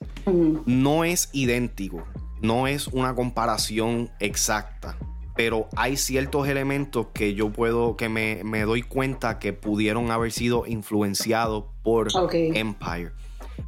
no 0.68 1.04
es 1.04 1.30
idéntico, 1.34 2.08
no 2.42 2.68
es 2.68 2.88
una 2.88 3.16
comparación 3.16 4.12
exacta, 4.20 4.98
pero 5.36 5.68
hay 5.76 5.96
ciertos 5.98 6.48
elementos 6.48 7.08
que 7.14 7.34
yo 7.34 7.52
puedo, 7.52 7.96
que 7.96 8.10
me, 8.10 8.42
me 8.44 8.62
doy 8.62 8.82
cuenta 8.82 9.40
que 9.40 9.54
pudieron 9.54 10.12
haber 10.12 10.32
sido 10.32 10.66
influenciados 10.68 11.66
por. 11.84 12.08
Empire. 12.34 13.12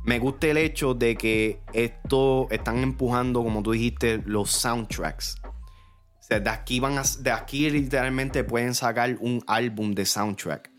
Me 0.06 0.20
gusta 0.20 0.48
el 0.48 0.58
hecho 0.58 0.94
de 0.94 1.16
que 1.16 1.60
esto 1.74 2.48
están 2.50 2.78
empujando, 2.80 3.44
como 3.44 3.62
tú 3.62 3.72
dijiste, 3.74 4.22
los 4.26 4.50
soundtracks. 4.52 5.38
O 5.44 6.24
sea, 6.24 6.40
de 6.40 6.50
aquí 6.50 6.80
van 6.80 6.98
a, 6.98 7.04
de 7.20 7.32
aquí 7.32 7.70
literalmente 7.70 8.44
pueden 8.46 8.74
sacar 8.74 9.18
un 9.20 9.44
álbum 9.48 9.92
de 9.94 10.06
soundtrack 10.06 10.72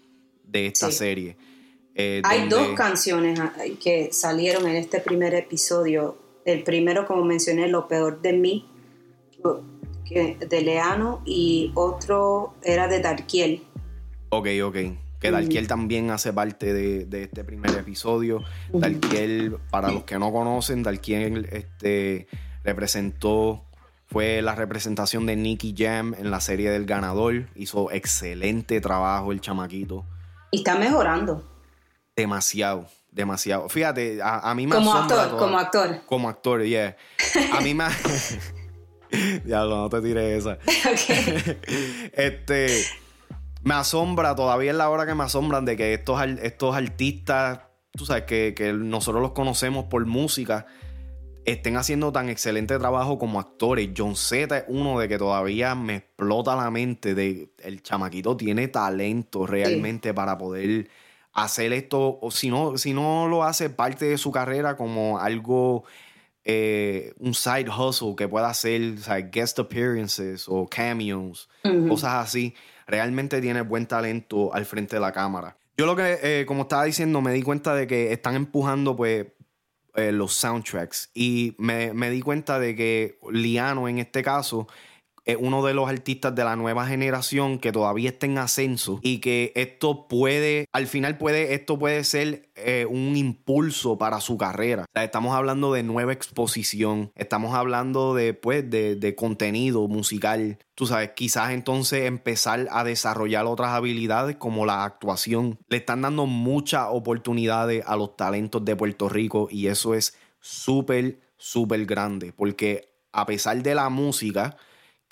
de 0.44 0.66
esta 0.68 0.90
Sí. 0.90 0.92
serie. 0.99 1.37
eh, 1.94 2.22
Hay 2.25 2.49
donde- 2.49 2.56
dos 2.56 2.68
canciones 2.75 3.38
ah, 3.38 3.52
que 3.82 4.11
salieron 4.12 4.66
en 4.66 4.76
este 4.76 4.99
primer 5.00 5.34
episodio. 5.34 6.22
El 6.44 6.62
primero, 6.64 7.06
como 7.06 7.25
mencioné, 7.25 7.68
Lo 7.68 7.88
peor 7.88 8.20
de 8.20 8.32
mí, 8.32 8.68
de 10.11 10.61
Leano, 10.62 11.22
y 11.25 11.72
otro 11.75 12.54
era 12.62 12.88
de 12.88 13.00
Darkiel. 13.00 13.62
Ok, 14.30 14.49
ok. 14.64 14.76
Que 15.20 15.30
Dalkiel 15.30 15.68
también 15.68 16.11
hace 16.11 16.32
parte 16.32 16.72
de, 16.75 17.04
de 17.04 17.25
este 17.25 17.44
primer 17.44 17.70
episodio. 17.78 18.42
Dalkiel, 18.72 19.56
para 19.70 19.92
los 19.92 20.02
que 20.02 20.18
no 20.18 20.32
conocen, 20.32 20.82
Dalkiel 20.82 21.49
este, 21.52 22.26
representó, 22.64 23.64
fue 24.06 24.42
la 24.42 24.56
representación 24.56 25.25
de 25.26 25.37
Nicky 25.37 25.75
Jam 25.78 26.14
en 26.18 26.32
la 26.32 26.40
serie 26.40 26.70
del 26.70 26.87
ganador. 26.87 27.46
Hizo 27.54 27.92
excelente 27.92 28.80
trabajo 28.80 29.30
el 29.30 29.40
chamaquito. 29.40 30.04
Y 30.50 30.58
está 30.58 30.76
mejorando. 30.76 31.49
Demasiado, 32.16 32.88
demasiado. 33.12 33.69
Fíjate, 33.69 34.21
a, 34.21 34.50
a 34.50 34.54
mí 34.54 34.66
me 34.66 34.75
Como 34.75 34.92
asombra 34.92 35.23
actor, 35.23 35.38
como 35.38 35.59
actor. 35.59 36.00
Como 36.07 36.28
actor, 36.28 36.62
yeah. 36.64 36.97
A 37.52 37.61
mí 37.61 37.75
me... 37.75 37.85
Diablo, 39.45 39.76
no 39.76 39.88
te 39.90 40.00
tires 40.00 40.45
esa. 40.45 40.59
Este 42.14 42.85
me 43.62 43.75
asombra, 43.75 44.35
todavía 44.35 44.73
es 44.73 44.76
la 44.76 44.90
hora 44.90 45.07
que 45.07 45.14
me 45.14 45.25
asombran 45.25 45.64
de 45.64 45.76
que 45.76 45.95
estos, 45.95 46.21
estos 46.42 46.75
artistas, 46.75 47.61
tú 47.92 48.04
sabes, 48.04 48.25
que, 48.25 48.54
que 48.57 48.73
nosotros 48.73 49.23
los 49.23 49.33
conocemos 49.33 49.85
por 49.85 50.04
música, 50.04 50.66
estén 51.45 51.76
haciendo 51.76 52.12
tan 52.12 52.28
excelente 52.28 52.78
trabajo 52.78 53.19
como 53.19 53.38
actores. 53.38 53.90
John 53.97 54.16
Z 54.16 54.57
es 54.57 54.64
uno 54.66 54.99
de 54.99 55.09
que 55.09 55.19
todavía 55.19 55.75
me 55.75 55.97
explota 55.97 56.57
la 56.57 56.71
mente 56.71 57.14
de 57.14 57.52
el 57.62 57.83
chamaquito 57.83 58.37
tiene 58.37 58.69
talento 58.69 59.47
realmente 59.47 60.12
para 60.12 60.38
poder 60.38 60.88
hacer 61.33 61.73
esto, 61.73 62.19
o 62.21 62.31
si 62.31 62.51
no, 62.51 62.77
si 62.79 62.93
no 62.93 63.29
lo 63.29 63.45
hace 63.45 63.71
parte 63.71 64.07
de 64.07 64.19
su 64.19 64.31
carrera 64.31 64.77
como 64.77 65.19
algo 65.19 65.85
eh, 66.45 67.15
un 67.19 67.35
side 67.35 67.69
hustle 67.71 68.15
que 68.17 68.29
pueda 68.29 68.49
hacer 68.49 68.95
o 68.99 69.03
sea, 69.03 69.19
guest 69.19 69.59
appearances 69.61 70.47
o 70.49 70.67
cameos, 70.69 71.49
cosas 71.89 72.15
así. 72.15 72.55
Realmente 72.87 73.41
tiene 73.41 73.61
buen 73.62 73.87
talento 73.87 74.53
al 74.53 74.67
frente 74.67 74.97
de 74.97 75.01
la 75.01 75.12
cámara. 75.12 75.57
Yo 75.77 75.87
lo 75.87 75.97
que, 75.97 76.19
eh, 76.23 76.45
como 76.47 76.62
estaba 76.62 76.85
diciendo, 76.85 77.21
me 77.21 77.33
di 77.33 77.43
cuenta 77.43 77.75
de 77.75 77.87
que 77.87 78.12
están 78.12 78.35
empujando 78.35 78.97
pues 78.97 79.27
eh, 79.95 80.11
los 80.11 80.35
soundtracks 80.35 81.11
y 81.15 81.55
me, 81.59 81.93
me 81.95 82.11
di 82.11 82.21
cuenta 82.21 82.59
de 82.59 82.75
que 82.75 83.19
Liano 83.31 83.89
en 83.89 83.99
este 83.99 84.23
caso 84.23 84.67
es 85.25 85.37
uno 85.38 85.64
de 85.64 85.75
los 85.75 85.88
artistas 85.88 86.35
de 86.35 86.45
la 86.45 86.57
nueva 86.57 86.87
generación 86.87 87.59
que 87.59 87.73
todavía 87.73 88.11
está 88.11 88.26
en 88.26 88.38
ascenso 88.38 88.99
y 89.02 89.19
que 89.19 89.52
esto 89.55 90.09
puede, 90.09 90.67
al 90.73 90.87
final 90.87 91.19
puede, 91.19 91.55
esto 91.55 91.79
puede 91.79 92.05
ser 92.05 92.50
eh, 92.57 92.87
un 92.88 93.17
impulso 93.17 93.99
para 93.99 94.21
su 94.21 94.37
carrera. 94.37 94.87
Estamos 94.95 95.35
hablando 95.35 95.73
de 95.73 95.83
nueva 95.83 96.12
exposición, 96.12 97.12
estamos 97.14 97.55
hablando 97.55 98.14
de, 98.14 98.35
pues, 98.35 98.69
de, 98.69 98.97
de 98.97 99.14
contenido 99.14 99.87
musical. 99.88 100.59
Tú 100.75 100.87
sabes, 100.87 101.11
quizás 101.14 101.52
entonces 101.52 102.07
empezar 102.07 102.67
a 102.71 102.83
desarrollar 102.83 103.47
otras 103.47 103.71
habilidades 103.71 104.37
como 104.37 104.67
la 104.67 104.85
actuación. 104.85 105.59
Le 105.69 105.76
están 105.79 106.02
dando 106.02 106.26
muchas 106.26 106.87
oportunidades 106.91 107.85
a 107.87 107.97
los 107.97 108.17
talentos 108.17 108.64
de 108.64 108.76
Puerto 108.76 109.09
Rico 109.09 109.49
y 109.50 109.69
eso 109.69 109.95
es 109.95 110.17
súper, 110.41 111.21
súper 111.37 111.85
grande 111.87 112.33
porque 112.33 112.93
a 113.12 113.26
pesar 113.26 113.62
de 113.62 113.75
la 113.75 113.88
música, 113.91 114.57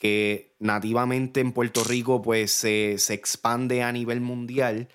que 0.00 0.54
nativamente 0.58 1.40
en 1.40 1.52
Puerto 1.52 1.84
Rico 1.84 2.22
pues 2.22 2.50
se, 2.52 2.96
se 2.98 3.12
expande 3.12 3.82
a 3.82 3.92
nivel 3.92 4.20
mundial, 4.22 4.88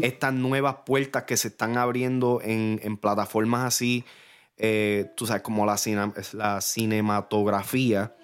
estas 0.00 0.32
nuevas 0.32 0.76
puertas 0.86 1.24
que 1.24 1.36
se 1.36 1.48
están 1.48 1.76
abriendo 1.76 2.40
en, 2.42 2.80
en 2.82 2.96
plataformas 2.96 3.64
así, 3.66 4.04
eh, 4.56 5.10
tú 5.14 5.26
sabes, 5.26 5.42
como 5.42 5.66
la, 5.66 5.76
cine- 5.76 6.12
la 6.32 6.62
cinematografía, 6.62 8.14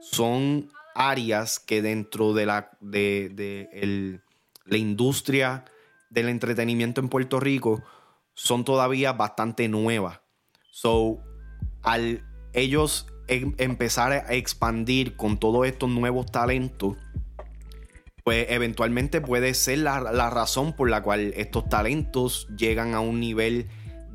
son 0.00 0.68
áreas 0.96 1.60
que 1.60 1.80
dentro 1.80 2.32
de 2.34 2.46
la, 2.46 2.70
de, 2.80 3.30
de 3.32 3.68
el- 3.72 4.20
la 4.64 4.76
industria 4.78 5.64
del 6.10 6.28
entretenimiento 6.28 7.00
en 7.00 7.08
Puerto 7.08 7.38
Rico 7.38 7.84
son 8.34 8.64
todavía 8.64 9.12
bastante 9.12 9.68
nuevas. 9.68 10.20
So, 10.70 11.18
al 11.82 12.24
ellos 12.52 13.06
em- 13.28 13.54
empezar 13.58 14.12
a 14.12 14.32
expandir 14.34 15.16
con 15.16 15.38
todos 15.38 15.66
estos 15.66 15.88
nuevos 15.88 16.26
talentos, 16.30 16.96
pues 18.24 18.46
eventualmente 18.50 19.20
puede 19.20 19.54
ser 19.54 19.78
la, 19.78 20.00
la 20.00 20.28
razón 20.30 20.74
por 20.74 20.90
la 20.90 21.02
cual 21.02 21.32
estos 21.36 21.68
talentos 21.68 22.46
llegan 22.56 22.94
a 22.94 23.00
un 23.00 23.20
nivel 23.20 23.68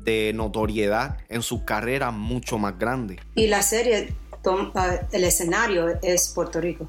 de 0.04 0.32
notoriedad 0.34 1.18
en 1.28 1.42
sus 1.42 1.62
carreras 1.62 2.12
mucho 2.12 2.58
más 2.58 2.78
grande. 2.78 3.18
Y 3.34 3.46
la 3.48 3.62
serie, 3.62 4.14
ah, 4.74 4.96
el 5.10 5.24
escenario 5.24 5.98
es 6.02 6.28
Puerto 6.28 6.60
Rico. 6.60 6.86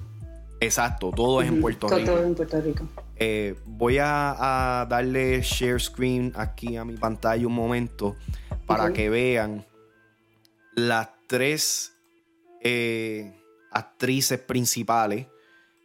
Exacto, 0.59 1.11
todo 1.15 1.41
es 1.41 1.47
en 1.47 1.61
Puerto 1.61 1.87
Todo- 1.87 1.97
Rico. 1.99 2.11
todo 2.11 2.23
en 2.23 2.35
Puerto 2.35 2.61
Rico. 2.61 2.87
Eh, 3.17 3.55
voy 3.65 3.97
a, 3.97 4.81
a 4.81 4.85
darle 4.85 5.41
share 5.41 5.79
screen 5.79 6.33
aquí 6.35 6.75
a 6.75 6.83
mi 6.85 6.97
pantalla 6.97 7.47
un 7.47 7.53
momento 7.53 8.15
para 8.65 8.91
que 8.91 9.09
vean 9.09 9.65
las 10.75 11.07
tres 11.27 11.93
eh, 12.67 13.31
actrices 13.71 14.39
principales 14.39 15.27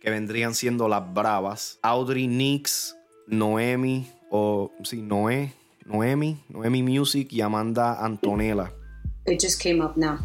que 0.00 0.08
vendrían 0.10 0.54
siendo 0.54 0.88
las 0.88 1.12
bravas. 1.12 1.78
Audrey 1.82 2.26
Nix, 2.26 2.96
Noemi, 3.26 4.10
o 4.30 4.72
sí, 4.82 5.02
Noé, 5.02 5.52
Noemi, 5.84 6.42
Noemi 6.48 6.82
Music 6.82 7.28
y 7.32 7.42
Amanda 7.42 8.02
Antonella. 8.02 8.72
It 9.26 9.38
just 9.42 9.60
came 9.62 9.84
up 9.84 9.92
now. 9.96 10.18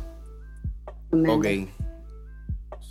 Amanda. 1.11 1.33
Ok. 1.33 1.47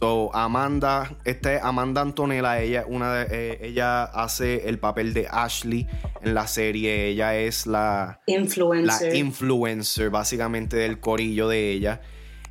So, 0.01 0.31
Amanda, 0.35 1.17
este 1.25 1.61
Amanda 1.63 2.03
Antonella, 2.03 2.61
ella, 2.61 2.85
una 2.87 3.15
de- 3.15 3.53
eh, 3.53 3.59
ella 3.63 4.03
hace 4.05 4.69
el 4.69 4.79
papel 4.79 5.15
de 5.15 5.27
Ashley 5.31 5.87
en 6.21 6.35
la 6.35 6.47
serie. 6.49 7.07
Ella 7.07 7.35
es 7.37 7.67
la, 7.67 8.21
la 8.27 8.35
Influencer. 8.35 9.15
influencer, 9.15 10.11
básicamente, 10.11 10.77
del 10.77 11.01
corillo 11.01 11.49
de 11.49 11.71
ella. 11.71 12.01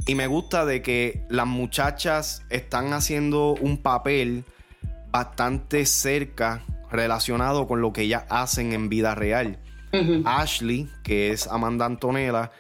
Y 0.06 0.16
me 0.16 0.28
gusta 0.28 0.66
de 0.66 0.82
que 0.82 1.26
las 1.30 1.48
muchachas 1.48 2.44
están 2.50 2.92
haciendo 2.92 3.54
un 3.54 3.78
papel 3.78 4.44
bastante 5.12 5.86
cerca, 5.86 6.66
relacionado 6.92 7.68
con 7.68 7.82
lo 7.82 7.94
que 7.94 8.02
ellas 8.02 8.26
hacen 8.30 8.74
en 8.74 8.90
vida 8.90 9.16
real. 9.16 9.60
Ashley, 10.26 10.90
que 11.04 11.32
es 11.32 11.48
Amanda 11.48 11.86
Antonella, 11.86 12.52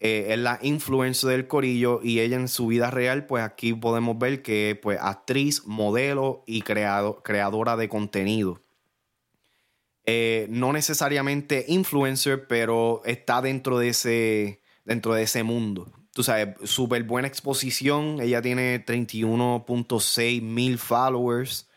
eh, 0.00 0.26
es 0.30 0.38
la 0.38 0.58
influencer 0.62 1.30
del 1.30 1.46
corillo 1.46 2.00
y 2.02 2.20
ella 2.20 2.36
en 2.36 2.48
su 2.48 2.66
vida 2.66 2.90
real, 2.90 3.24
pues 3.24 3.44
aquí 3.44 3.72
podemos 3.72 4.18
ver 4.18 4.42
que 4.42 4.78
pues 4.82 4.98
actriz, 5.00 5.64
modelo 5.64 6.42
y 6.44 6.62
creadora 6.62 7.76
de 7.76 7.88
contenido. 7.88 8.60
Eh, 10.04 10.46
no 10.50 10.72
necesariamente 10.72 11.64
influencer, 11.68 12.48
pero 12.48 13.00
está 13.04 13.40
dentro 13.40 13.78
de 13.78 13.90
ese, 13.90 14.60
dentro 14.84 15.14
de 15.14 15.22
ese 15.22 15.44
mundo. 15.44 15.92
Tú 16.12 16.22
sabes, 16.22 16.48
súper 16.64 17.04
buena 17.04 17.28
exposición. 17.28 18.20
Ella 18.20 18.42
tiene 18.42 18.84
31.6 18.84 20.42
mil 20.42 20.78
followers. 20.78 21.68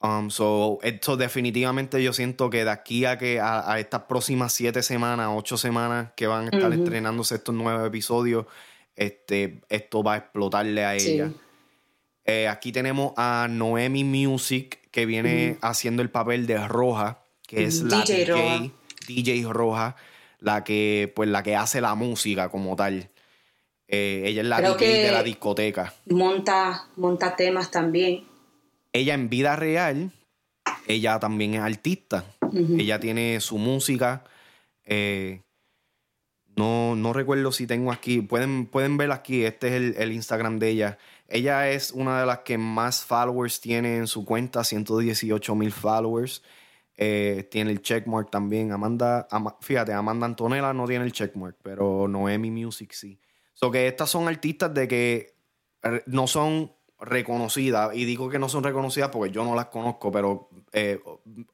Um, 0.00 0.28
so, 0.28 0.78
esto 0.82 1.16
definitivamente 1.16 2.02
yo 2.02 2.12
siento 2.12 2.50
que 2.50 2.64
de 2.64 2.70
aquí 2.70 3.06
a 3.06 3.16
que 3.16 3.40
a, 3.40 3.78
estas 3.78 4.02
próximas 4.02 4.52
siete 4.52 4.82
semanas, 4.82 5.30
ocho 5.32 5.56
semanas 5.56 6.12
que 6.14 6.26
van 6.26 6.42
a 6.44 6.56
estar 6.56 6.70
estrenándose 6.74 7.36
estos 7.36 7.54
nueve 7.54 7.86
episodios, 7.86 8.44
este, 8.96 9.62
esto 9.70 10.02
va 10.02 10.14
a 10.14 10.16
explotarle 10.18 10.84
a 10.84 10.94
ella. 10.94 11.30
Eh, 12.26 12.48
aquí 12.48 12.70
tenemos 12.70 13.14
a 13.16 13.46
Noemi 13.48 14.04
Music, 14.04 14.78
que 14.90 15.06
viene 15.06 15.56
haciendo 15.62 16.02
el 16.02 16.10
papel 16.10 16.46
de 16.46 16.68
Roja, 16.68 17.22
que 17.46 17.64
es 17.64 17.80
la 17.80 18.02
DJ, 18.02 18.26
Roja. 18.26 18.70
DJ 19.06 19.44
Roja, 19.50 19.96
la 20.38 20.64
que, 20.64 21.10
pues, 21.16 21.30
la 21.30 21.42
que 21.42 21.56
hace 21.56 21.80
la 21.80 21.94
música 21.94 22.50
como 22.50 22.76
tal. 22.76 23.10
Eh, 23.94 24.22
ella 24.26 24.42
es 24.42 24.48
la 24.48 24.60
DJ 24.60 25.02
de 25.04 25.12
la 25.12 25.22
discoteca. 25.22 25.94
Monta, 26.06 26.88
monta 26.96 27.36
temas 27.36 27.70
también 27.70 28.24
ella 28.94 29.14
en 29.14 29.28
vida 29.28 29.56
real, 29.56 30.12
ella 30.86 31.18
también 31.18 31.54
es 31.54 31.60
artista. 31.60 32.24
Ella 32.52 33.00
tiene 33.00 33.40
su 33.40 33.58
música. 33.58 34.22
Eh, 34.84 35.42
no, 36.56 36.94
no 36.94 37.12
recuerdo 37.12 37.50
si 37.50 37.66
tengo 37.66 37.90
aquí. 37.90 38.20
Pueden, 38.20 38.66
pueden 38.66 38.96
ver 38.96 39.10
aquí. 39.10 39.44
Este 39.44 39.76
es 39.76 39.96
el, 39.98 40.12
Instagram 40.12 40.60
de 40.60 40.68
ella. 40.68 40.98
Ella 41.26 41.68
es 41.68 41.90
una 41.90 42.20
de 42.20 42.26
las 42.26 42.38
que 42.40 42.56
más 42.56 43.04
followers 43.04 43.60
tiene 43.60 43.96
en 43.96 44.06
su 44.06 44.24
cuenta. 44.24 44.62
118 44.62 45.54
mil 45.56 45.72
followers. 45.72 46.44
Eh, 46.96 47.48
tiene 47.50 47.72
el 47.72 47.82
checkmark 47.82 48.30
también. 48.30 48.70
Amanda, 48.70 49.26
fíjate, 49.60 49.92
Amanda 49.92 50.26
Antonella 50.26 50.72
no 50.72 50.86
tiene 50.86 51.04
el 51.04 51.12
checkmark, 51.12 51.56
pero 51.64 52.06
Noemi 52.06 52.52
Music 52.52 52.92
sí. 52.92 53.18
So 53.54 53.70
que 53.70 53.86
estas 53.86 54.10
son 54.10 54.28
artistas 54.28 54.74
de 54.74 54.88
que 54.88 55.34
no 56.06 56.26
son 56.26 56.72
reconocidas, 57.00 57.94
y 57.94 58.04
digo 58.04 58.30
que 58.30 58.38
no 58.38 58.48
son 58.48 58.64
reconocidas 58.64 59.10
porque 59.10 59.32
yo 59.32 59.44
no 59.44 59.54
las 59.54 59.66
conozco, 59.66 60.10
pero 60.10 60.48
eh, 60.72 61.00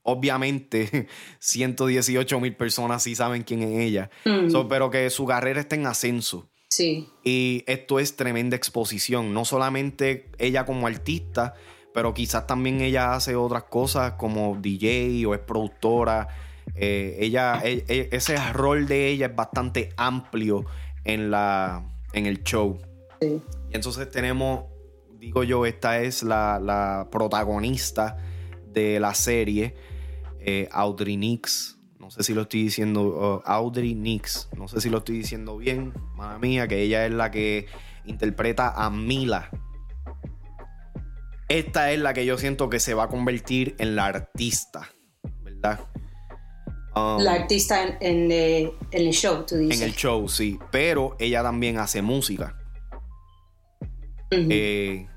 obviamente 0.02 1.09
118 1.38 2.40
mil 2.40 2.54
personas 2.57 3.02
sí 3.02 3.14
saben 3.14 3.42
quién 3.42 3.62
es 3.62 3.80
ella, 3.80 4.11
mm. 4.25 4.69
pero 4.69 4.90
que 4.90 5.11
su 5.11 5.26
carrera 5.26 5.61
está 5.61 5.76
en 5.76 5.87
ascenso. 5.87 6.49
Sí. 6.69 7.09
Y 7.25 7.64
esto 7.66 7.99
es 7.99 8.14
tremenda 8.14 8.57
exposición, 8.57 9.35
no 9.35 9.45
solamente 9.45 10.30
ella 10.38 10.64
como 10.64 10.87
artista, 10.87 11.54
pero 11.92 12.14
quizás 12.14 12.47
también 12.47 12.80
ella 12.80 13.14
hace 13.14 13.35
otras 13.35 13.64
cosas 13.64 14.12
como 14.12 14.57
DJ 14.61 15.26
o 15.26 15.35
es 15.35 15.40
productora. 15.40 16.28
Eh, 16.76 17.16
ella, 17.19 17.61
e, 17.64 17.85
e, 17.88 18.09
ese 18.12 18.37
rol 18.52 18.87
de 18.87 19.09
ella 19.09 19.26
es 19.26 19.35
bastante 19.35 19.88
amplio 19.97 20.64
en, 21.14 21.31
la, 21.31 21.85
en 22.12 22.26
el 22.26 22.43
show. 22.43 22.79
Sí. 23.21 23.43
Y 23.71 23.75
entonces 23.75 24.11
tenemos 24.11 24.64
digo 25.21 25.45
yo, 25.45 25.67
esta 25.67 26.00
es 26.00 26.23
la, 26.23 27.07
protagonista 27.12 28.17
de 28.67 28.99
la 28.99 29.14
serie, 29.14 29.75
eh, 30.40 30.69
Audrey 30.73 31.17
Nix. 31.17 31.79
No 31.99 32.11
sé 32.11 32.25
si 32.25 32.33
lo 32.35 32.43
estoy 32.43 32.64
diciendo, 32.64 33.43
uh, 33.45 33.49
Audrey 33.49 33.95
Nix. 33.95 34.49
No 34.57 34.67
sé 34.67 34.81
si 34.81 34.88
lo 34.88 34.99
estoy 34.99 35.19
diciendo 35.19 35.59
bien, 35.59 35.93
madre 36.17 36.38
mía, 36.40 36.66
que 36.66 36.81
ella 36.81 37.07
es 37.07 37.12
la 37.12 37.31
que 37.31 37.66
interpreta 38.07 38.73
a 38.75 38.90
Mila. 38.90 39.51
Esta 41.49 41.92
es 41.92 42.01
la 42.01 42.14
que 42.14 42.25
yo 42.25 42.38
siento 42.38 42.70
que 42.70 42.81
se 42.81 42.94
va 42.94 43.05
a 43.05 43.09
convertir 43.09 43.75
en 43.79 43.96
la 43.96 44.07
artista, 44.07 44.88
¿verdad? 45.42 45.89
Um, 46.94 47.22
la 47.22 47.35
artista 47.35 47.85
en, 48.00 48.33
en, 48.33 48.72
el 48.90 49.11
show, 49.12 49.44
tú 49.46 49.57
dices. 49.57 49.81
En 49.81 49.88
el 49.88 49.94
show, 49.94 50.29
sí. 50.29 50.59
Pero 50.72 51.16
ella 51.18 51.42
también 51.42 51.79
hace 51.79 52.03
música. 52.03 52.57
Eh, 54.33 55.09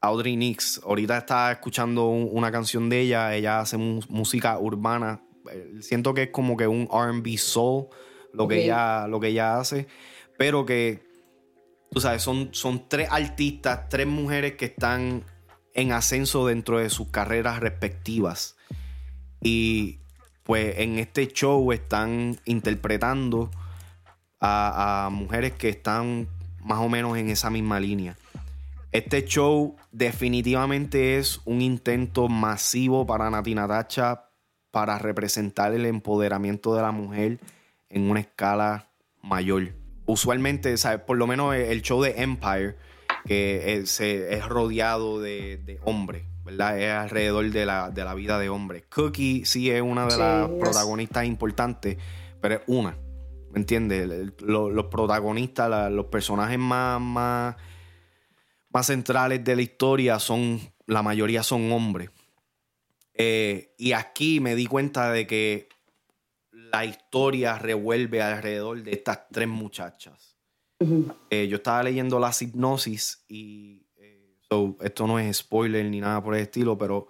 Audrey 0.00 0.36
Nix, 0.36 0.80
ahorita 0.84 1.18
está 1.18 1.52
escuchando 1.52 2.08
una 2.08 2.50
canción 2.50 2.88
de 2.88 3.00
ella, 3.00 3.34
ella 3.34 3.60
hace 3.60 3.78
música 3.78 4.58
urbana, 4.58 5.22
eh, 5.50 5.76
siento 5.80 6.12
que 6.12 6.24
es 6.24 6.30
como 6.30 6.56
que 6.56 6.66
un 6.66 6.88
RB 6.92 7.38
soul 7.38 7.86
lo, 8.32 8.48
que 8.48 8.64
ella, 8.64 9.06
lo 9.08 9.20
que 9.20 9.28
ella 9.28 9.58
hace, 9.58 9.86
pero 10.36 10.66
que, 10.66 11.02
tú 11.90 12.00
sabes, 12.00 12.22
son, 12.22 12.50
son 12.52 12.88
tres 12.88 13.08
artistas, 13.10 13.88
tres 13.88 14.06
mujeres 14.06 14.56
que 14.56 14.66
están 14.66 15.24
en 15.74 15.92
ascenso 15.92 16.46
dentro 16.46 16.78
de 16.78 16.90
sus 16.90 17.08
carreras 17.08 17.60
respectivas. 17.60 18.56
Y 19.40 20.01
pues 20.42 20.78
en 20.78 20.98
este 20.98 21.28
show 21.28 21.72
están 21.72 22.38
interpretando 22.44 23.50
a 24.40 25.08
mujeres 25.12 25.52
que 25.52 25.68
están 25.68 26.28
más 26.64 26.78
o 26.78 26.88
menos 26.88 27.16
en 27.16 27.30
esa 27.30 27.50
misma 27.50 27.78
línea. 27.78 28.16
Este 28.92 29.24
show 29.24 29.76
definitivamente 29.90 31.16
es 31.16 31.40
un 31.46 31.62
intento 31.62 32.28
masivo 32.28 33.06
para 33.06 33.30
Nati 33.30 33.54
Natacha 33.54 34.28
para 34.70 34.98
representar 34.98 35.72
el 35.72 35.86
empoderamiento 35.86 36.74
de 36.74 36.82
la 36.82 36.92
mujer 36.92 37.38
en 37.88 38.10
una 38.10 38.20
escala 38.20 38.90
mayor. 39.22 39.72
Usualmente, 40.04 40.76
¿sabes? 40.76 41.00
por 41.00 41.16
lo 41.16 41.26
menos 41.26 41.54
el 41.54 41.80
show 41.80 42.02
de 42.02 42.22
Empire, 42.22 42.76
que 43.24 43.76
es, 43.76 43.98
es 44.00 44.46
rodeado 44.46 45.22
de, 45.22 45.80
hombres, 45.84 46.24
¿verdad? 46.44 46.78
Es 46.78 46.90
alrededor 46.92 47.50
de 47.50 47.66
la, 47.66 48.14
vida 48.14 48.38
de 48.38 48.48
hombres. 48.48 48.84
Cookie 48.94 49.44
sí 49.44 49.70
es 49.70 49.82
una 49.82 50.06
de 50.06 50.16
las 50.16 50.48
protagonistas 50.48 51.26
importantes, 51.26 51.96
pero 52.40 52.56
es 52.56 52.60
una. 52.66 52.96
¿Me 53.52 53.58
entiendes? 53.60 54.08
Los, 54.40 54.86
protagonistas, 54.86 55.90
los 55.92 56.06
personajes 56.06 56.58
más, 56.58 57.00
más, 57.00 57.56
más, 58.70 58.86
centrales 58.86 59.44
de 59.44 59.56
la 59.56 59.62
historia 59.62 60.18
son, 60.18 60.60
la 60.86 61.02
mayoría 61.02 61.42
son 61.42 61.70
hombres. 61.70 62.10
Eh, 63.14 63.74
y 63.78 63.92
aquí 63.92 64.40
me 64.40 64.54
di 64.54 64.66
cuenta 64.66 65.12
de 65.12 65.26
que 65.26 65.68
la 66.50 66.86
historia 66.86 67.58
revuelve 67.58 68.22
alrededor 68.22 68.82
de 68.82 68.92
estas 68.92 69.28
tres 69.30 69.48
muchachas. 69.48 70.36
Eh, 71.30 71.46
yo 71.46 71.56
estaba 71.58 71.82
leyendo 71.82 72.18
la 72.18 72.32
hipnosis 72.40 73.24
y 73.28 73.81
eh, 74.52 74.76
esto 74.86 75.06
no 75.06 75.18
es 75.18 75.36
spoiler 75.36 75.84
ni 75.86 76.00
nada 76.00 76.22
por 76.22 76.34
el 76.34 76.42
estilo, 76.42 76.76
pero 76.78 77.08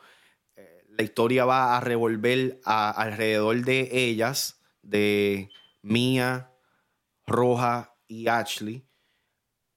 la 0.97 1.03
historia 1.03 1.45
va 1.45 1.77
a 1.77 1.81
revolver 1.81 2.61
alrededor 2.65 3.65
de 3.65 3.89
ellas, 3.93 4.61
de 4.83 5.49
Mia, 5.83 6.51
Roja 7.27 7.97
y 8.09 8.29
Ashley 8.29 8.85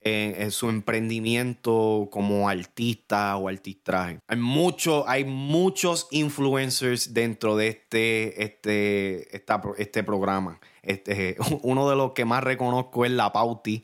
en, 0.06 0.52
su 0.52 0.70
emprendimiento 0.70 2.10
como 2.12 2.48
artista 2.48 3.36
o 3.38 3.48
artistraje. 3.48 4.20
Hay, 4.28 4.38
mucho, 4.38 5.08
hay 5.10 5.26
muchos 5.26 6.08
influencers 6.12 7.14
dentro 7.14 7.58
de 7.58 7.70
este, 7.70 8.44
este, 8.44 9.36
este 9.78 10.04
programa. 10.04 10.60
Este, 10.84 11.38
uno 11.64 11.90
de 11.90 11.96
los 11.96 12.12
que 12.12 12.24
más 12.24 12.44
reconozco 12.44 13.04
es 13.06 13.12
La 13.12 13.34
Pauti. 13.34 13.84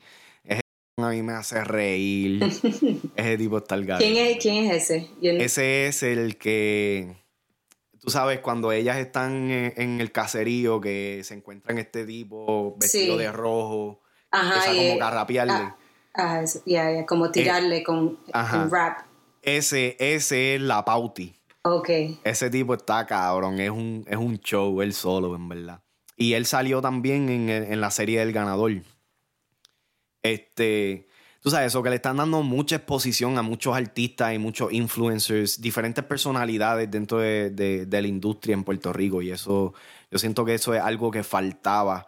A 0.97 1.09
mí 1.09 1.21
me 1.21 1.33
hace 1.33 1.63
reír. 1.63 2.43
ese 3.15 3.37
tipo 3.37 3.57
está 3.57 3.75
el 3.75 3.85
¿Quién 3.85 4.17
es, 4.17 4.37
¿Quién 4.37 4.65
es 4.65 4.83
ese? 4.83 5.09
Ese 5.21 5.87
es 5.87 6.03
el 6.03 6.37
que 6.37 7.21
tú 8.01 8.09
sabes, 8.09 8.39
cuando 8.39 8.71
ellas 8.71 8.97
están 8.97 9.51
en, 9.51 10.01
el 10.01 10.11
caserío, 10.11 10.81
que 10.81 11.21
se 11.23 11.35
encuentran 11.35 11.77
este 11.77 12.05
tipo 12.05 12.75
vestido 12.77 13.17
de 13.17 13.31
rojo, 13.31 14.01
Ajá, 14.31 14.55
empieza 14.55 14.89
como 14.89 14.99
garrapearle. 14.99 15.53
Ah, 15.53 15.77
ah 16.15 17.05
como 17.07 17.27
eh, 17.27 17.31
tirarle 17.31 17.83
con 17.83 18.19
rap. 18.69 19.01
Ese, 19.43 19.95
ese 19.99 20.55
es 20.55 20.61
la 20.61 20.83
pauti. 20.83 21.35
Ok. 21.63 21.89
Ese 22.23 22.49
tipo 22.49 22.73
está 22.73 23.05
cabrón, 23.05 23.59
es 23.59 23.69
un, 23.69 24.03
es 24.07 24.17
un 24.17 24.39
show 24.39 24.81
él 24.81 24.93
solo, 24.93 25.35
en 25.35 25.47
verdad. 25.47 25.81
Y 26.17 26.33
él 26.33 26.45
salió 26.45 26.81
también 26.81 27.29
en, 27.29 27.49
en 27.49 27.81
la 27.81 27.91
serie 27.91 28.19
del 28.19 28.31
ganador. 28.31 28.71
Este, 30.23 31.07
tú 31.41 31.49
sabes, 31.49 31.67
eso 31.67 31.83
que 31.83 31.89
le 31.89 31.95
están 31.95 32.17
dando 32.17 32.43
mucha 32.43 32.77
exposición 32.77 33.37
a 33.37 33.41
muchos 33.41 33.75
artistas 33.75 34.33
y 34.33 34.37
muchos 34.37 34.71
influencers, 34.71 35.61
diferentes 35.61 36.03
personalidades 36.03 36.89
dentro 36.89 37.19
de, 37.19 37.87
la 37.89 38.07
industria 38.07 38.53
en 38.53 38.63
Puerto 38.63 38.93
Rico. 38.93 39.21
Y 39.21 39.31
eso, 39.31 39.73
yo 40.09 40.19
siento 40.19 40.45
que 40.45 40.53
eso 40.53 40.73
es 40.73 40.81
algo 40.81 41.11
que 41.11 41.23
faltaba 41.23 42.07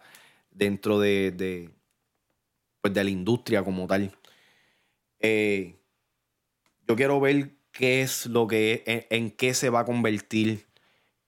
dentro 0.50 1.00
de, 1.00 1.70
pues, 2.80 2.94
de 2.94 3.04
la 3.04 3.10
industria 3.10 3.62
como 3.64 3.86
tal. 3.86 4.16
Eh, 5.20 5.76
yo 6.86 6.96
quiero 6.96 7.18
ver 7.20 7.52
qué 7.72 8.02
es 8.02 8.26
lo 8.26 8.46
que, 8.46 9.06
en, 9.10 9.30
qué 9.32 9.54
se 9.54 9.70
va 9.70 9.80
a 9.80 9.84
convertir 9.84 10.66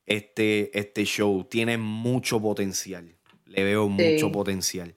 este, 0.04 0.78
este 0.78 1.04
show. 1.04 1.44
Tiene 1.44 1.76
mucho 1.78 2.40
potencial. 2.40 3.16
Le 3.46 3.64
veo 3.64 3.88
mucho 3.88 4.30
potencial. 4.30 4.94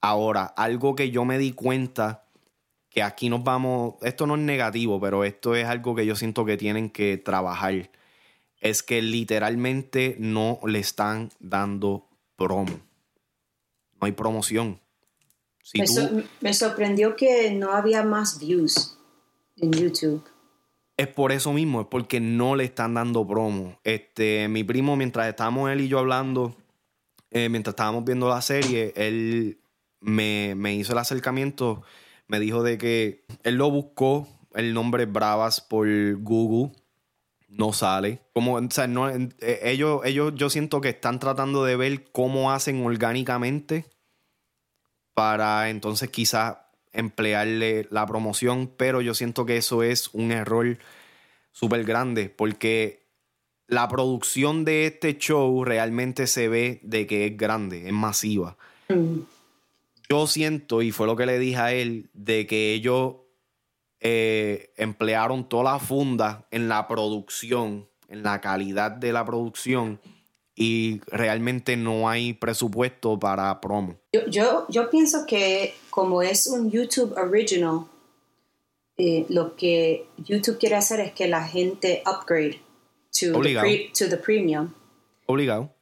Ahora, 0.00 0.44
algo 0.44 0.94
que 0.94 1.10
yo 1.10 1.24
me 1.24 1.38
di 1.38 1.52
cuenta 1.52 2.24
que 2.90 3.02
aquí 3.02 3.28
nos 3.28 3.44
vamos, 3.44 3.94
esto 4.02 4.26
no 4.26 4.34
es 4.34 4.40
negativo, 4.40 5.00
pero 5.00 5.24
esto 5.24 5.54
es 5.54 5.66
algo 5.66 5.94
que 5.94 6.04
yo 6.04 6.16
siento 6.16 6.44
que 6.44 6.56
tienen 6.56 6.90
que 6.90 7.16
trabajar, 7.18 7.90
es 8.60 8.82
que 8.82 9.00
literalmente 9.00 10.16
no 10.18 10.58
le 10.66 10.80
están 10.80 11.30
dando 11.38 12.08
promo. 12.36 12.80
No 14.00 14.06
hay 14.06 14.12
promoción. 14.12 14.80
me, 16.40 16.54
sorprendió 16.54 17.14
que 17.14 17.52
no 17.52 17.72
había 17.72 18.02
más 18.02 18.40
views 18.40 18.98
en 19.56 19.72
YouTube. 19.72 20.24
Es 20.96 21.08
por 21.08 21.32
eso 21.32 21.52
mismo, 21.52 21.82
es 21.82 21.86
porque 21.86 22.20
no 22.20 22.56
le 22.56 22.64
están 22.64 22.94
dando 22.94 23.26
promo. 23.26 23.78
Este, 23.84 24.48
mi 24.48 24.64
primo, 24.64 24.96
mientras 24.96 25.28
estábamos 25.28 25.70
él 25.70 25.82
y 25.82 25.88
yo 25.88 25.98
hablando, 25.98 26.56
eh, 27.30 27.48
mientras 27.48 27.72
estábamos 27.72 28.04
viendo 28.04 28.28
la 28.28 28.42
serie, 28.42 28.92
él 28.96 29.60
me, 30.00 30.54
me 30.56 30.74
hizo 30.74 30.92
el 30.92 30.98
acercamiento 30.98 31.82
me 32.30 32.38
dijo 32.38 32.62
de 32.62 32.78
que 32.78 33.24
él 33.42 33.56
lo 33.56 33.72
buscó, 33.72 34.28
el 34.54 34.72
nombre 34.72 35.06
Bravas 35.06 35.60
por 35.60 35.88
Google, 36.22 36.72
no 37.48 37.72
sale. 37.72 38.20
Como, 38.32 38.54
o 38.54 38.70
sea, 38.70 38.86
no, 38.86 39.10
eh, 39.10 39.28
ellos, 39.64 40.02
ellos 40.04 40.32
yo 40.36 40.48
siento 40.48 40.80
que 40.80 40.90
están 40.90 41.18
tratando 41.18 41.64
de 41.64 41.74
ver 41.74 42.12
cómo 42.12 42.52
hacen 42.52 42.86
orgánicamente 42.86 43.86
para 45.12 45.70
entonces 45.70 46.08
quizás 46.10 46.58
emplearle 46.92 47.88
la 47.90 48.06
promoción, 48.06 48.72
pero 48.76 49.00
yo 49.00 49.14
siento 49.14 49.44
que 49.44 49.56
eso 49.56 49.82
es 49.82 50.10
un 50.14 50.30
error 50.30 50.78
súper 51.50 51.82
grande 51.82 52.28
porque 52.28 53.08
la 53.66 53.88
producción 53.88 54.64
de 54.64 54.86
este 54.86 55.18
show 55.18 55.64
realmente 55.64 56.28
se 56.28 56.48
ve 56.48 56.78
de 56.84 57.08
que 57.08 57.26
es 57.26 57.36
grande, 57.36 57.88
es 57.88 57.92
masiva. 57.92 58.56
Mm 58.88 59.22
yo 60.10 60.26
siento, 60.26 60.82
y 60.82 60.90
fue 60.90 61.06
lo 61.06 61.14
que 61.14 61.24
le 61.24 61.38
dije 61.38 61.56
a 61.56 61.72
él, 61.72 62.10
de 62.12 62.46
que 62.46 62.74
ellos 62.74 63.14
eh, 64.00 64.72
emplearon 64.76 65.48
toda 65.48 65.72
la 65.72 65.78
funda 65.78 66.48
en 66.50 66.68
la 66.68 66.88
producción, 66.88 67.88
en 68.08 68.24
la 68.24 68.40
calidad 68.40 68.90
de 68.90 69.12
la 69.12 69.24
producción, 69.24 70.00
y 70.56 71.00
realmente 71.06 71.76
no 71.76 72.08
hay 72.08 72.32
presupuesto 72.32 73.18
para 73.18 73.60
promo. 73.60 73.96
Yo, 74.12 74.66
yo, 74.68 74.90
pienso 74.90 75.24
que 75.26 75.74
como 75.90 76.22
es 76.22 76.48
un 76.48 76.70
YouTube 76.70 77.16
original, 77.16 77.86
eh, 78.96 79.26
lo 79.28 79.54
que 79.54 80.08
YouTube 80.18 80.58
quiere 80.58 80.74
hacer 80.74 80.98
es 81.00 81.12
que 81.12 81.28
la 81.28 81.46
gente 81.46 82.02
upgrade 82.04 82.60
to, 83.12 83.32
to 83.32 84.08
the 84.08 84.16
premium. 84.16 84.74
Obligado 85.26 85.72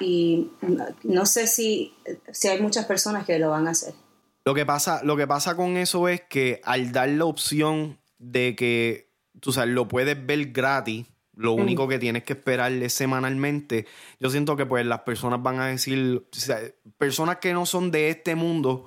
y 0.00 0.50
no 1.02 1.26
sé 1.26 1.46
si, 1.46 1.94
si 2.32 2.48
hay 2.48 2.60
muchas 2.60 2.86
personas 2.86 3.24
que 3.24 3.38
lo 3.38 3.50
van 3.50 3.68
a 3.68 3.70
hacer. 3.70 3.94
Lo 4.44 4.54
que, 4.54 4.66
pasa, 4.66 5.02
lo 5.04 5.16
que 5.16 5.26
pasa 5.26 5.56
con 5.56 5.76
eso 5.76 6.08
es 6.08 6.20
que 6.22 6.60
al 6.64 6.92
dar 6.92 7.08
la 7.08 7.24
opción 7.24 7.98
de 8.18 8.54
que 8.54 9.10
tú 9.40 9.52
sabes, 9.52 9.74
lo 9.74 9.88
puedes 9.88 10.26
ver 10.26 10.52
gratis, 10.52 11.06
lo 11.34 11.56
mm. 11.56 11.60
único 11.60 11.88
que 11.88 11.98
tienes 11.98 12.24
que 12.24 12.34
esperar 12.34 12.72
es 12.72 12.92
semanalmente, 12.92 13.86
yo 14.20 14.30
siento 14.30 14.56
que 14.56 14.66
pues 14.66 14.86
las 14.86 15.00
personas 15.00 15.42
van 15.42 15.60
a 15.60 15.66
decir, 15.66 16.26
personas 16.98 17.38
que 17.38 17.52
no 17.52 17.66
son 17.66 17.90
de 17.90 18.10
este 18.10 18.34
mundo, 18.34 18.86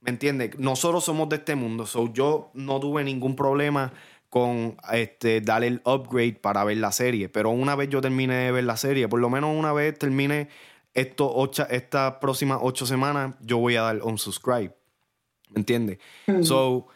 ¿me 0.00 0.10
entiendes? 0.10 0.58
Nosotros 0.58 1.04
somos 1.04 1.28
de 1.28 1.36
este 1.36 1.54
mundo, 1.54 1.86
so 1.86 2.12
yo 2.12 2.50
no 2.54 2.80
tuve 2.80 3.04
ningún 3.04 3.36
problema 3.36 3.92
con 4.34 4.76
este, 4.92 5.40
darle 5.42 5.68
el 5.68 5.80
upgrade 5.84 6.32
para 6.32 6.64
ver 6.64 6.78
la 6.78 6.90
serie. 6.90 7.28
Pero 7.28 7.50
una 7.50 7.76
vez 7.76 7.88
yo 7.88 8.00
termine 8.00 8.34
de 8.34 8.50
ver 8.50 8.64
la 8.64 8.76
serie, 8.76 9.06
por 9.06 9.20
lo 9.20 9.30
menos 9.30 9.56
una 9.56 9.72
vez 9.72 9.96
termine 9.96 10.48
ocho, 11.18 11.68
estas 11.70 12.14
próximas 12.14 12.58
ocho 12.60 12.84
semanas, 12.84 13.36
yo 13.42 13.58
voy 13.58 13.76
a 13.76 13.82
dar 13.82 14.02
un 14.02 14.18
subscribe. 14.18 14.74
¿Me 15.50 15.60
entiendes? 15.60 15.98
So, 16.42 16.88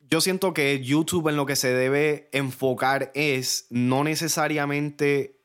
yo 0.00 0.20
siento 0.20 0.52
que 0.54 0.82
YouTube 0.82 1.28
en 1.28 1.36
lo 1.36 1.46
que 1.46 1.54
se 1.54 1.72
debe 1.72 2.30
enfocar 2.32 3.12
es 3.14 3.68
no 3.70 4.02
necesariamente. 4.02 5.38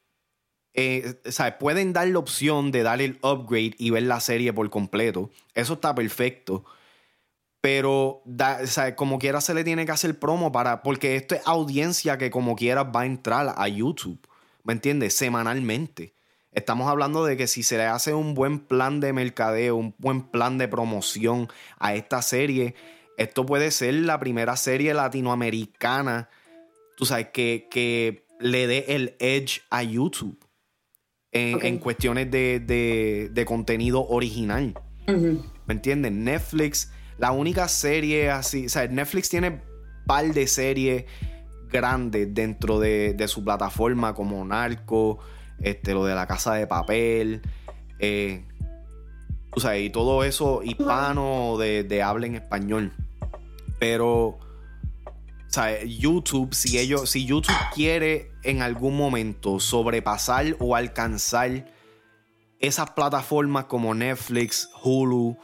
Eh, 0.73 1.21
pueden 1.59 1.93
dar 1.93 2.07
la 2.07 2.17
opción 2.17 2.71
de 2.71 2.81
darle 2.81 3.05
el 3.05 3.19
upgrade 3.21 3.75
y 3.77 3.91
ver 3.91 4.03
la 4.03 4.19
serie 4.19 4.53
por 4.53 4.67
completo. 4.71 5.29
Eso 5.53 5.73
está 5.73 5.93
perfecto 5.93 6.65
pero 7.61 8.23
como 8.95 9.19
quiera 9.19 9.41
se 9.41 9.53
le 9.53 9.63
tiene 9.63 9.85
que 9.85 9.91
hacer 9.91 10.17
promo 10.17 10.51
para, 10.51 10.81
porque 10.81 11.15
esto 11.15 11.35
es 11.35 11.41
audiencia 11.45 12.17
que 12.17 12.31
como 12.31 12.55
quiera 12.55 12.83
va 12.83 13.01
a 13.01 13.05
entrar 13.05 13.53
a 13.57 13.67
YouTube, 13.67 14.19
¿me 14.63 14.73
entiendes? 14.73 15.13
Semanalmente. 15.13 16.13
Estamos 16.51 16.89
hablando 16.89 17.25
de 17.25 17.37
que 17.37 17.47
si 17.47 17.61
se 17.61 17.77
le 17.77 17.85
hace 17.85 18.13
un 18.13 18.33
buen 18.33 18.59
plan 18.59 18.99
de 18.99 19.13
mercadeo, 19.13 19.75
un 19.75 19.93
buen 19.97 20.23
plan 20.23 20.57
de 20.57 20.67
promoción 20.67 21.47
a 21.77 21.93
esta 21.93 22.21
serie, 22.21 22.75
esto 23.17 23.45
puede 23.45 23.71
ser 23.71 23.93
la 23.95 24.19
primera 24.19 24.55
serie 24.55 24.93
latinoamericana, 24.93 26.29
tú 26.95 27.05
sabes, 27.05 27.27
que, 27.33 27.67
que 27.69 28.25
le 28.39 28.65
dé 28.65 28.85
el 28.87 29.15
edge 29.19 29.61
a 29.69 29.83
YouTube 29.83 30.39
en, 31.31 31.77
cuestiones 31.77 32.31
de, 32.31 33.29
de, 33.31 33.45
contenido 33.45 34.07
original. 34.07 34.73
¿Me 35.05 35.73
entiendes? 35.73 36.11
Netflix 36.11 36.91
la 37.19 37.31
única 37.31 37.67
serie 37.67 38.31
así, 38.31 38.65
o 38.65 38.69
sea, 38.69 38.87
Netflix 38.87 39.29
tiene 39.29 39.61
par 40.05 40.25
de 40.33 40.47
series 40.47 41.05
grandes 41.69 42.33
dentro 42.33 42.79
de, 42.79 43.23
su 43.27 43.43
plataforma 43.43 44.15
como 44.15 44.43
Narco, 44.43 45.19
este, 45.59 45.93
lo 45.93 46.05
de 46.05 46.15
la 46.15 46.25
casa 46.25 46.55
de 46.55 46.65
papel, 46.65 47.41
eh, 47.99 48.45
o 49.51 49.59
sea, 49.59 49.77
y 49.77 49.89
todo 49.89 50.23
eso 50.23 50.61
hispano 50.63 51.57
de, 51.57 51.83
de 51.83 52.01
habla 52.01 52.27
en 52.27 52.35
español. 52.35 52.93
Pero, 53.79 54.27
o 54.27 54.39
sea, 55.47 55.83
YouTube, 55.83 56.53
si 56.53 56.79
ellos, 56.79 57.09
si 57.09 57.25
YouTube 57.25 57.55
quiere 57.73 58.31
en 58.43 58.61
algún 58.61 58.95
momento 58.95 59.59
sobrepasar 59.59 60.55
o 60.59 60.75
alcanzar 60.75 61.65
esas 62.59 62.91
plataformas 62.91 63.65
como 63.65 63.93
Netflix, 63.93 64.69
Hulu, 64.83 65.37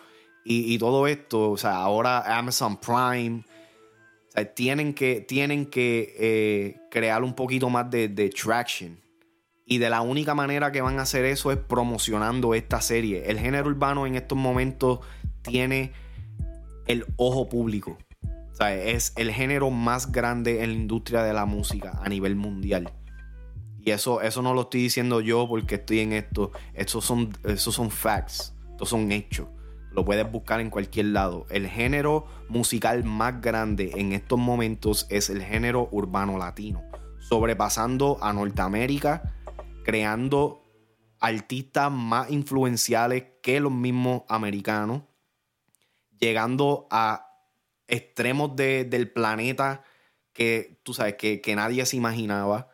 y, 0.48 0.78
todo 0.78 1.08
esto, 1.08 1.50
o 1.50 1.58
sea, 1.58 1.78
ahora 1.78 2.38
Amazon 2.38 2.78
Prime, 2.78 3.44
tienen 4.54 4.94
que, 4.94 5.22
tienen 5.22 5.66
que 5.66 6.14
eh, 6.20 6.82
crear 6.92 7.24
un 7.24 7.34
poquito 7.34 7.70
más 7.72 7.90
de, 7.90 8.10
de, 8.10 8.30
traction. 8.30 9.00
Y 9.66 9.80
de 9.80 9.90
la 9.90 10.02
única 10.02 10.36
manera 10.36 10.72
que 10.72 10.82
van 10.82 11.00
a 11.00 11.02
hacer 11.02 11.26
eso 11.26 11.52
es 11.52 11.58
promocionando 11.58 12.54
esta 12.54 12.80
serie. 12.80 13.24
El 13.26 13.40
género 13.40 13.70
urbano 13.70 14.06
en 14.06 14.14
estos 14.14 14.38
momentos 14.38 15.00
tiene 15.42 15.94
el 16.86 17.06
ojo 17.16 17.50
público. 17.50 17.98
O 18.52 18.56
sea, 18.56 18.76
es 18.76 19.14
el 19.16 19.32
género 19.32 19.72
más 19.72 20.12
grande 20.12 20.64
en 20.64 20.70
la 20.70 20.76
industria 20.76 21.24
de 21.24 21.34
la 21.34 21.46
música 21.46 22.00
a 22.04 22.08
nivel 22.08 22.36
mundial. 22.36 22.94
Y 23.82 23.90
eso, 23.90 24.22
eso 24.22 24.44
no 24.44 24.54
lo 24.54 24.62
estoy 24.62 24.84
diciendo 24.84 25.22
yo 25.22 25.48
porque 25.48 25.76
estoy 25.76 26.02
en 26.02 26.14
esto. 26.14 26.52
Esos 26.76 27.04
son, 27.04 27.36
esos 27.44 27.74
son 27.74 27.90
facts. 27.90 28.54
Estos 28.70 28.90
son 28.90 29.12
hechos. 29.12 29.48
Lo 29.96 30.04
puedes 30.04 30.30
buscar 30.30 30.60
en 30.60 30.70
cualquier 30.70 31.08
lado. 31.08 31.46
El 31.50 31.68
género 31.68 32.26
musical 32.50 33.06
más 33.06 33.40
grande 33.42 33.92
en 33.96 34.12
estos 34.12 34.38
momentos 34.38 35.08
es 35.10 35.30
el 35.30 35.42
género 35.42 35.88
urbano 35.92 36.38
latino, 36.38 36.84
sobrepasando 37.20 38.18
a 38.22 38.34
Norteamérica, 38.34 39.34
creando 39.86 40.62
artistas 41.22 41.90
más 41.92 42.30
influenciales 42.30 43.24
que 43.42 43.62
los 43.62 43.72
mismos 43.72 44.24
americanos, 44.28 45.04
llegando 46.20 46.88
a 46.92 47.30
extremos 47.88 48.54
del 48.56 49.12
planeta 49.12 49.84
que 50.34 50.82
tú 50.84 50.94
sabes 50.94 51.16
que, 51.16 51.56
nadie 51.56 51.86
se 51.86 51.96
imaginaba. 51.96 52.68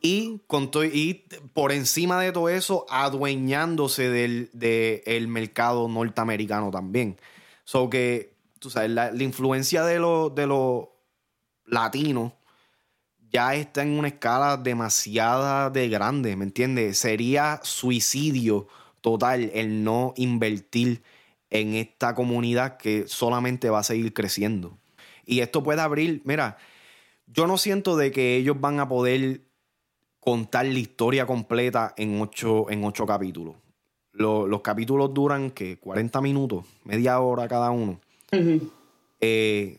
Y, 0.00 0.42
con 0.46 0.70
y 0.92 1.24
por 1.54 1.72
encima 1.72 2.20
de 2.20 2.32
todo 2.32 2.48
eso, 2.48 2.86
adueñándose 2.88 4.08
del, 4.08 5.28
mercado 5.28 5.88
norteamericano 5.88 6.70
también. 6.70 7.16
So 7.64 7.90
que, 7.90 8.34
tú 8.58 8.70
sabes, 8.70 8.90
la, 8.90 9.12
influencia 9.14 9.84
de 9.84 9.98
los 9.98 10.34
de 10.34 10.46
lo 10.46 10.94
latinos 11.66 12.32
ya 13.30 13.54
está 13.54 13.82
en 13.82 13.98
una 13.98 14.08
escala 14.08 14.56
demasiada 14.56 15.70
de 15.70 15.88
grande, 15.88 16.36
¿me 16.36 16.44
entiendes? 16.44 16.98
Sería 16.98 17.60
suicidio 17.62 18.68
total 19.00 19.50
el 19.52 19.84
no 19.84 20.14
invertir 20.16 21.02
en 21.50 21.74
esta 21.74 22.14
comunidad 22.14 22.76
que 22.78 23.06
solamente 23.06 23.70
va 23.70 23.80
a 23.80 23.84
seguir 23.84 24.12
creciendo. 24.14 24.78
Y 25.26 25.40
esto 25.40 25.62
puede 25.62 25.82
abrir, 25.82 26.22
mira, 26.24 26.56
yo 27.26 27.46
no 27.46 27.58
siento 27.58 27.96
de 27.96 28.10
que 28.10 28.36
ellos 28.36 28.58
van 28.60 28.80
a 28.80 28.88
poder 28.88 29.42
contar 30.28 30.66
la 30.66 30.78
historia 30.78 31.24
completa 31.24 31.94
en 31.96 32.20
ocho, 32.20 32.68
en 32.68 32.84
ocho 32.84 33.06
capítulos. 33.06 33.56
los 34.12 34.60
capítulos 34.60 35.14
duran 35.14 35.50
que 35.50 35.78
40 35.78 36.20
minutos, 36.20 36.66
media 36.84 37.18
hora 37.20 37.48
cada 37.48 37.70
uno. 37.70 37.98
Eh, 39.20 39.78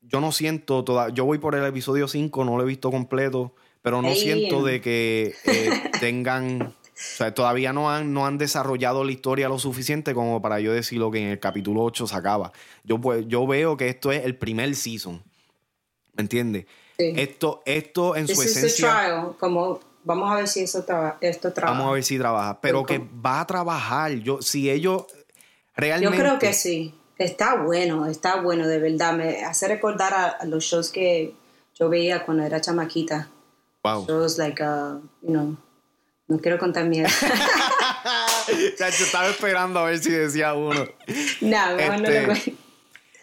yo 0.00 0.20
no 0.20 0.32
siento 0.32 0.82
toda. 0.82 1.10
Yo 1.10 1.24
voy 1.24 1.38
por 1.38 1.54
el 1.54 1.64
episodio 1.64 2.08
5, 2.08 2.44
no 2.44 2.56
lo 2.56 2.64
he 2.64 2.66
visto 2.66 2.90
completo, 2.90 3.54
pero 3.80 4.02
no 4.02 4.16
siento 4.16 4.64
de 4.64 4.80
que 4.80 5.34
eh, 5.44 5.70
tengan, 6.00 6.60
o 6.62 6.74
sea, 6.94 7.32
todavía 7.32 7.72
no 7.72 7.88
han, 7.88 8.12
no 8.12 8.26
han 8.26 8.36
desarrollado 8.36 9.04
la 9.04 9.12
historia 9.12 9.48
lo 9.48 9.60
suficiente 9.60 10.12
como 10.12 10.42
para 10.42 10.58
yo 10.58 10.72
decir 10.72 10.98
lo 10.98 11.12
que 11.12 11.20
en 11.20 11.28
el 11.28 11.38
capítulo 11.38 11.84
8 11.84 12.08
se 12.08 12.16
acaba. 12.16 12.50
Yo, 12.82 13.00
pues, 13.00 13.26
yo 13.28 13.46
veo 13.46 13.76
que 13.76 13.88
esto 13.88 14.10
es 14.10 14.24
el 14.24 14.34
primer 14.34 14.74
season, 14.74 15.22
¿me 16.14 16.22
entiendes? 16.22 16.66
Sí. 16.98 17.12
Esto, 17.16 17.62
esto 17.64 18.16
en 18.16 18.26
su 18.26 18.34
This 18.34 18.44
is 18.46 18.54
the 18.54 18.66
esencia... 18.66 18.90
trial. 18.90 19.36
Como, 19.38 19.78
vamos 20.02 20.32
a 20.32 20.34
ver 20.34 20.48
si 20.48 20.60
eso 20.64 20.82
traba- 20.84 21.16
esto 21.20 21.52
trabaja. 21.52 21.78
Vamos 21.78 21.90
a 21.90 21.94
ver 21.94 22.02
si 22.04 22.18
trabaja. 22.18 22.60
Pero 22.60 22.84
que 22.84 22.98
va 22.98 23.40
a 23.40 23.46
trabajar. 23.46 24.10
Yo, 24.12 24.42
si 24.42 24.68
ellos 24.68 25.04
Yo 25.08 25.14
realmente. 25.76 26.18
creo 26.18 26.38
que 26.40 26.52
sí. 26.52 26.92
Está 27.16 27.54
bueno, 27.56 28.06
está 28.06 28.40
bueno, 28.40 28.66
de 28.66 28.78
verdad. 28.78 29.12
Me 29.14 29.44
hace 29.44 29.68
recordar 29.68 30.12
a, 30.14 30.26
a 30.26 30.44
los 30.44 30.64
shows 30.64 30.90
que 30.90 31.34
yo 31.78 31.88
veía 31.88 32.24
cuando 32.24 32.42
era 32.44 32.60
chamaquita. 32.60 33.28
Wow. 33.84 34.04
Shows 34.06 34.38
like, 34.38 34.60
uh, 34.62 35.00
you 35.22 35.30
know, 35.30 35.56
no 36.26 36.38
quiero 36.38 36.58
contar 36.58 36.84
miedo. 36.86 37.08
Chacho, 38.76 39.04
estaba 39.04 39.28
esperando 39.28 39.78
a 39.80 39.84
ver 39.84 39.98
si 39.98 40.10
decía 40.10 40.54
uno. 40.54 40.84
no, 41.42 41.76
mejor 41.76 42.00
no 42.00 42.08
Este, 42.08 42.20
lo 42.22 42.26
cuento. 42.26 42.50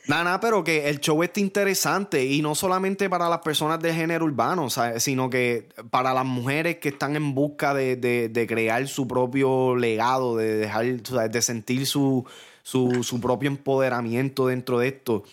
Nada, 0.08 0.24
nada, 0.24 0.40
pero 0.40 0.64
que 0.64 0.88
el 0.90 1.00
show 1.00 1.24
está 1.24 1.40
interesante 1.40 2.24
y 2.26 2.42
no 2.42 2.54
solamente 2.54 3.10
para 3.10 3.28
las 3.28 3.40
personas 3.40 3.80
del 3.80 3.94
género 3.96 4.26
urbano, 4.26 4.70
¿sabes? 4.70 5.02
sino 5.04 5.30
que 5.30 5.70
para 5.90 6.14
las 6.14 6.26
mujeres 6.26 6.78
que 6.78 6.90
están 6.90 7.16
en 7.16 7.34
busca 7.34 7.74
de, 7.74 7.96
de- 7.96 8.30
de 8.30 8.48
crear 8.48 8.88
su 8.88 9.08
propio 9.08 9.76
legado, 9.76 10.38
de 10.38 10.58
dejar, 10.58 10.86
¿sabes? 11.04 11.32
de 11.32 11.42
sentir 11.42 11.88
su, 11.88 12.24
su, 12.62 13.04
su 13.04 13.20
propio 13.20 13.48
empoderamiento 13.50 14.48
dentro 14.48 14.78
de 14.80 14.90
esto. 14.90 15.24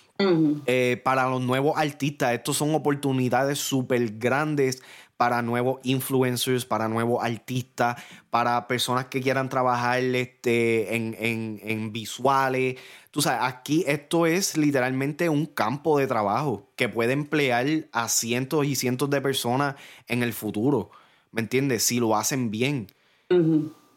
Eh, 0.66 1.00
para 1.04 1.28
los 1.28 1.40
nuevos 1.42 1.74
artistas, 1.76 2.32
estos 2.32 2.56
son 2.56 2.74
oportunidades 2.74 3.58
súper 3.58 4.18
grandes 4.18 4.80
para 5.22 5.40
nuevos 5.40 5.78
influencers, 5.84 6.64
para 6.64 6.88
nuevos 6.88 7.22
artistas, 7.22 7.94
para 8.28 8.66
personas 8.66 9.04
que 9.06 9.20
quieran 9.20 9.48
trabajar 9.48 10.00
este, 10.00 10.96
en, 10.96 11.14
en- 11.16 11.60
en 11.62 11.92
visuales. 11.92 12.74
Tú 13.12 13.22
sabes, 13.22 13.38
aquí 13.44 13.84
esto 13.86 14.26
es 14.26 14.56
literalmente 14.56 15.28
un 15.28 15.46
campo 15.46 15.96
de 15.96 16.08
trabajo 16.08 16.72
que 16.74 16.88
puede 16.88 17.12
emplear 17.12 17.64
a 17.92 18.08
cientos 18.08 18.66
y 18.66 18.74
cientos 18.74 19.10
de 19.10 19.20
personas 19.20 19.76
en 20.08 20.24
el 20.24 20.32
futuro. 20.32 20.90
¿Me 21.30 21.40
entiendes? 21.40 21.84
Si 21.84 22.00
lo 22.00 22.16
hacen 22.16 22.50
bien 22.50 22.88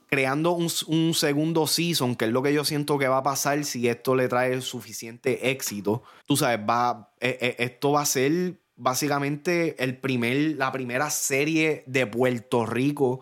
creando 0.08 0.52
un, 0.52 0.68
un 0.88 1.14
segundo 1.16 1.66
season, 1.66 2.16
que 2.16 2.26
es 2.26 2.32
lo 2.32 2.44
que 2.44 2.54
yo 2.54 2.64
siento 2.64 3.00
que 3.00 3.08
va 3.08 3.18
a 3.18 3.24
pasar 3.24 3.66
si 3.66 3.88
esto 3.88 4.16
le 4.16 4.28
trae 4.28 4.62
suficiente 4.62 5.50
éxito. 5.50 6.04
Tú 6.28 6.38
sabes, 6.38 6.60
va, 6.70 7.10
eh, 7.20 7.36
eh, 7.42 7.56
esto 7.58 7.94
va 7.94 8.02
a 8.02 8.06
ser 8.06 8.60
básicamente 8.76 9.82
el 9.84 9.98
primer, 9.98 10.56
la 10.58 10.72
primera 10.72 11.10
serie 11.10 11.84
de 11.86 12.08
Puerto 12.08 12.66
Rico 12.66 13.22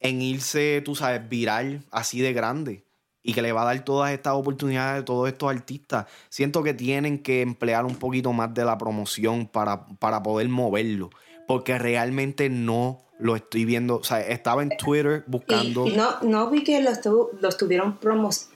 en 0.00 0.22
irse, 0.22 0.82
tú 0.84 0.94
sabes, 0.94 1.28
viral 1.28 1.82
así 1.90 2.20
de 2.20 2.32
grande. 2.32 2.84
Y 3.22 3.34
que 3.34 3.42
le 3.42 3.50
va 3.50 3.62
a 3.62 3.64
dar 3.64 3.84
todas 3.84 4.12
estas 4.12 4.34
oportunidades 4.34 5.02
a 5.02 5.04
todos 5.04 5.28
estos 5.28 5.50
artistas. 5.50 6.06
Siento 6.28 6.62
que 6.62 6.74
tienen 6.74 7.18
que 7.18 7.42
emplear 7.42 7.84
un 7.84 7.96
poquito 7.96 8.32
más 8.32 8.54
de 8.54 8.64
la 8.64 8.78
promoción 8.78 9.48
para, 9.48 9.84
para 9.98 10.22
poder 10.22 10.48
moverlo. 10.48 11.10
Porque 11.48 11.76
realmente 11.76 12.48
no 12.48 13.02
lo 13.18 13.34
estoy 13.34 13.64
viendo. 13.64 13.96
O 13.96 14.04
sea, 14.04 14.20
estaba 14.20 14.62
en 14.62 14.76
Twitter 14.76 15.24
buscando. 15.26 15.88
Y, 15.88 15.96
no, 15.96 16.20
no 16.22 16.48
vi 16.50 16.62
que 16.62 16.80
lo, 16.80 16.90
lo 17.40 17.48
estuvieron 17.48 17.98
prom- 17.98 18.48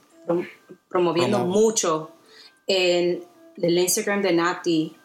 promoviendo 0.87 1.39
Promo- 1.39 1.47
mucho 1.47 2.11
en 2.65 3.25
el 3.57 3.77
Instagram 3.77 4.21
de 4.21 4.33
Nati. 4.33 4.95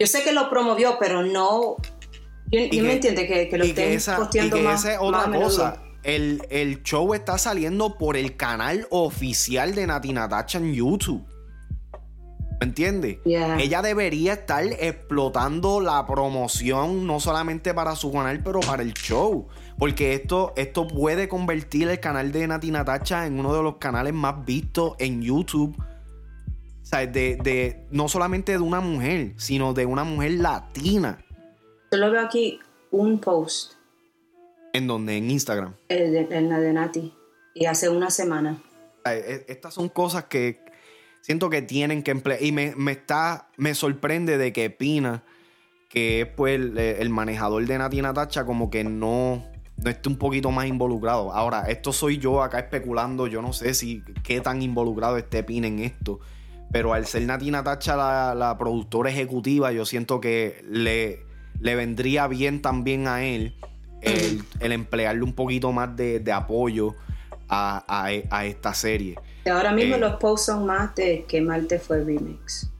Yo 0.00 0.06
sé 0.06 0.24
que 0.24 0.32
lo 0.32 0.48
promovió, 0.48 0.96
pero 0.98 1.22
no. 1.22 1.76
Yo, 2.50 2.58
yo 2.72 2.82
me 2.82 2.94
entiende 2.94 3.26
que, 3.28 3.50
que 3.50 3.58
lo 3.58 3.66
y 3.66 3.68
estén 3.68 3.92
esa, 3.92 4.14
y 4.14 4.16
posteando 4.16 4.56
que 4.56 4.62
más. 4.62 4.80
esa 4.80 4.94
es 4.94 4.98
otra 5.00 5.30
cosa. 5.30 5.82
El, 6.02 6.42
el 6.48 6.82
show 6.82 7.12
está 7.12 7.36
saliendo 7.36 7.98
por 7.98 8.16
el 8.16 8.34
canal 8.34 8.86
oficial 8.88 9.74
de 9.74 9.86
Nati 9.86 10.14
Natacha 10.14 10.56
en 10.56 10.72
YouTube. 10.72 11.22
¿Me 12.60 12.66
entiendes? 12.66 13.18
Yeah. 13.24 13.58
Ella 13.58 13.82
debería 13.82 14.32
estar 14.34 14.64
explotando 14.64 15.80
la 15.80 16.06
promoción, 16.06 17.06
no 17.06 17.20
solamente 17.20 17.74
para 17.74 17.94
su 17.94 18.10
canal, 18.10 18.42
pero 18.42 18.60
para 18.60 18.82
el 18.82 18.94
show. 18.94 19.48
Porque 19.78 20.14
esto, 20.14 20.54
esto 20.56 20.86
puede 20.86 21.28
convertir 21.28 21.88
el 21.88 22.00
canal 22.00 22.32
de 22.32 22.46
Nati 22.46 22.70
Natacha 22.70 23.26
en 23.26 23.38
uno 23.38 23.54
de 23.54 23.62
los 23.62 23.76
canales 23.76 24.14
más 24.14 24.46
vistos 24.46 24.94
en 24.98 25.20
YouTube. 25.20 25.76
O 26.92 26.96
sea, 26.96 27.06
de, 27.06 27.36
de- 27.36 27.86
no 27.92 28.08
solamente 28.08 28.50
de 28.50 28.58
una 28.58 28.80
mujer, 28.80 29.34
sino 29.36 29.72
de 29.74 29.86
una 29.86 30.02
mujer 30.02 30.32
latina. 30.32 31.24
Yo 31.92 31.98
lo 31.98 32.10
veo 32.10 32.20
aquí 32.20 32.58
un 32.90 33.20
post 33.20 33.74
¿En 34.72 34.88
donde 34.88 35.16
En 35.16 35.30
Instagram. 35.30 35.74
eh, 35.88 36.10
de- 36.10 36.36
en 36.36 36.48
la 36.48 36.58
de 36.58 36.72
Nati. 36.72 37.14
Y 37.54 37.66
hace 37.66 37.88
una 37.88 38.10
semana. 38.10 38.58
Eh, 39.04 39.44
Estas 39.46 39.74
son 39.74 39.88
cosas 39.88 40.24
que 40.24 40.64
siento 41.20 41.48
que 41.48 41.62
tienen 41.62 42.02
que 42.02 42.10
emplear. 42.10 42.42
Y 42.42 42.50
me, 42.50 42.74
me 42.76 42.90
está, 42.90 43.48
me 43.56 43.74
sorprende 43.76 44.36
de 44.36 44.52
que 44.52 44.68
Pina, 44.70 45.22
que 45.88 46.22
es 46.22 46.26
pues 46.26 46.56
el, 46.56 46.76
el 46.76 47.08
manejador 47.10 47.64
de 47.66 47.78
Nati 47.78 48.02
Natacha, 48.02 48.44
como 48.44 48.68
que 48.68 48.82
no, 48.82 49.44
no 49.76 49.90
esté 49.90 50.08
un 50.08 50.16
poquito 50.18 50.50
más 50.50 50.66
involucrado. 50.66 51.32
Ahora, 51.32 51.68
esto 51.68 51.92
soy 51.92 52.18
yo 52.18 52.42
acá 52.42 52.58
especulando. 52.58 53.28
Yo 53.28 53.42
no 53.42 53.52
sé 53.52 53.74
si 53.74 54.02
qué 54.24 54.40
tan 54.40 54.60
involucrado 54.60 55.16
esté 55.18 55.44
Pina 55.44 55.68
en 55.68 55.78
esto. 55.78 56.18
Pero 56.72 56.92
al 56.94 57.06
ser 57.06 57.22
Nati 57.22 57.50
Natacha 57.50 57.96
la, 57.96 58.34
la 58.34 58.56
productora 58.56 59.10
ejecutiva, 59.10 59.72
yo 59.72 59.84
siento 59.84 60.20
que 60.20 60.64
le, 60.68 61.20
le 61.60 61.74
vendría 61.74 62.26
bien 62.28 62.62
también 62.62 63.08
a 63.08 63.24
él 63.24 63.54
el, 64.02 64.42
el 64.60 64.72
emplearle 64.72 65.22
un 65.22 65.32
poquito 65.34 65.72
más 65.72 65.94
de, 65.96 66.20
de 66.20 66.32
apoyo 66.32 66.94
a, 67.48 67.84
a- 67.88 68.10
a 68.30 68.44
esta 68.46 68.72
serie. 68.74 69.16
Ahora 69.50 69.72
mismo 69.72 69.96
Eh. 69.96 69.98
los 69.98 70.14
posts 70.16 70.46
son 70.46 70.66
más 70.66 70.94
de 70.94 71.24
que 71.26 71.40
Marte 71.40 71.78
fue 71.80 72.04
remix. 72.04 72.70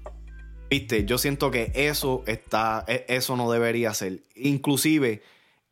Viste, 0.71 1.05
yo 1.05 1.19
siento 1.19 1.51
que 1.51 1.73
eso 1.75 2.23
está, 2.27 2.85
e- 2.87 3.05
eso 3.09 3.37
no 3.37 3.51
debería 3.51 3.93
ser. 3.93 4.21
Inclusive, 4.37 5.21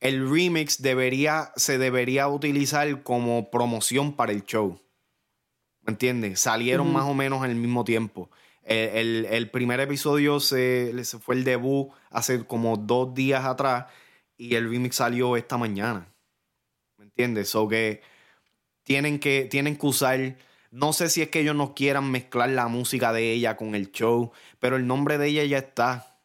el 0.01 0.29
remix 0.29 0.83
debería, 0.83 1.53
se 1.55 1.79
debería 1.79 2.27
utilizar 2.27 3.03
como 3.05 3.49
promoción 3.51 4.13
para 4.15 4.33
el 4.33 4.45
show. 4.45 4.81
¿Me 5.89 5.93
entiendes? 5.93 6.39
Salieron 6.41 6.93
más 6.93 7.05
o 7.05 7.15
menos 7.15 7.43
al 7.43 7.55
mismo 7.55 7.83
tiempo. 7.83 8.29
El, 8.63 8.91
el- 8.91 9.25
el 9.25 9.51
primer 9.51 9.81
episodio 9.81 10.39
se, 10.39 10.93
se 11.03 11.19
fue 11.19 11.35
el 11.35 11.45
debut 11.45 11.89
hace 12.11 12.45
como 12.45 12.77
dos 12.77 13.15
días 13.15 13.47
atrás 13.47 13.87
y 14.37 14.55
el 14.57 14.69
remix 14.71 14.97
salió 14.97 15.35
esta 15.39 15.57
mañana. 15.57 16.07
¿Me 16.99 17.05
entiendes? 17.07 17.49
So 17.49 17.67
que 17.69 18.03
tienen 18.83 19.19
que, 19.19 19.47
tienen 19.47 19.77
que 19.79 19.87
usar. 19.87 20.37
No 20.71 20.93
sé 20.93 21.09
si 21.09 21.23
es 21.23 21.31
que 21.31 21.41
ellos 21.41 21.57
no 21.57 21.75
quieran 21.75 22.11
mezclar 22.11 22.51
la 22.51 22.69
música 22.69 23.15
de 23.15 23.33
ella 23.33 23.57
con 23.57 23.75
el 23.75 23.91
show, 23.91 24.31
pero 24.61 24.77
el 24.77 24.87
nombre 24.87 25.17
de 25.17 25.29
ella 25.29 25.45
ya 25.45 25.57
está. 25.57 26.19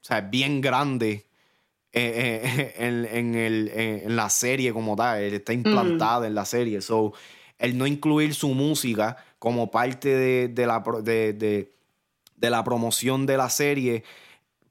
O 0.00 0.04
sea, 0.04 0.18
es 0.18 0.30
bien 0.30 0.60
grande 0.60 1.26
eh, 1.92 2.40
eh, 2.44 2.74
en, 2.86 3.04
en 3.04 3.34
el- 3.34 3.68
en- 3.74 4.02
en 4.10 4.14
la 4.14 4.30
serie 4.30 4.72
como 4.72 4.94
tal. 4.94 5.20
Está 5.24 5.52
implantada 5.52 6.28
en 6.28 6.36
la 6.36 6.44
serie. 6.44 6.80
So, 6.82 7.14
el 7.58 7.76
no 7.78 7.86
incluir 7.86 8.34
su 8.34 8.48
música 8.54 9.16
como 9.38 9.70
parte 9.70 10.08
de, 10.08 10.48
de 10.48 10.66
la, 10.66 10.82
de, 11.02 11.32
de- 11.32 11.72
de 12.36 12.50
la 12.50 12.62
promoción 12.62 13.26
de 13.26 13.36
la 13.36 13.50
serie, 13.50 14.04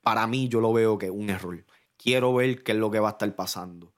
para 0.02 0.26
mí 0.26 0.48
yo 0.48 0.62
lo 0.62 0.72
veo 0.72 0.98
que 0.98 1.08
es 1.08 1.12
un 1.12 1.30
error. 1.30 1.66
Quiero 1.98 2.34
ver 2.34 2.64
qué 2.64 2.72
es 2.72 2.78
lo 2.78 2.90
que 2.90 3.00
va 3.00 3.10
a 3.10 3.12
estar 3.12 3.36
pasando. 3.36 3.92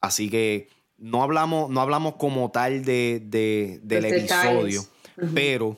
Así 0.00 0.30
que 0.30 0.68
no 0.96 1.22
hablamos, 1.22 1.68
no 1.68 1.82
hablamos 1.82 2.14
como 2.16 2.50
tal 2.50 2.82
de, 2.84 3.20
de- 3.24 3.78
del 3.82 4.04
episodio, 4.06 4.80
pero, 5.34 5.76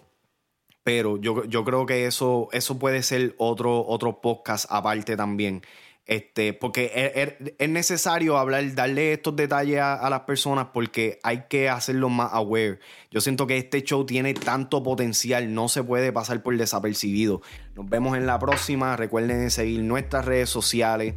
pero 0.84 1.16
yo, 1.16 1.44
yo 1.46 1.64
creo 1.64 1.84
que 1.84 2.06
eso, 2.06 2.48
eso 2.52 2.78
puede 2.78 3.02
ser 3.02 3.34
otro, 3.38 3.84
otro 3.86 4.20
podcast 4.20 4.66
aparte 4.68 5.16
también. 5.16 5.62
Este, 6.06 6.52
porque 6.52 6.92
es, 6.94 7.28
es- 7.40 7.52
es 7.58 7.68
necesario 7.68 8.38
hablar, 8.38 8.74
darle 8.76 9.12
estos 9.12 9.34
detalles 9.34 9.80
a, 9.80 9.94
a 9.94 10.08
las 10.08 10.20
personas 10.20 10.68
porque 10.72 11.18
hay 11.24 11.44
que 11.48 11.68
hacerlos 11.68 12.12
más 12.12 12.32
aware. 12.32 12.78
Yo 13.10 13.20
siento 13.20 13.46
que 13.48 13.56
este 13.58 13.82
show 13.82 14.06
tiene 14.06 14.32
tanto 14.32 14.84
potencial, 14.84 15.52
no 15.52 15.68
se 15.68 15.82
puede 15.82 16.12
pasar 16.12 16.44
por 16.44 16.56
desapercibido. 16.56 17.42
Nos 17.74 17.88
vemos 17.88 18.16
en 18.16 18.24
la 18.26 18.38
próxima. 18.38 18.96
Recuerden 18.96 19.50
seguir 19.50 19.80
nuestras 19.82 20.24
redes 20.24 20.48
sociales. 20.48 21.14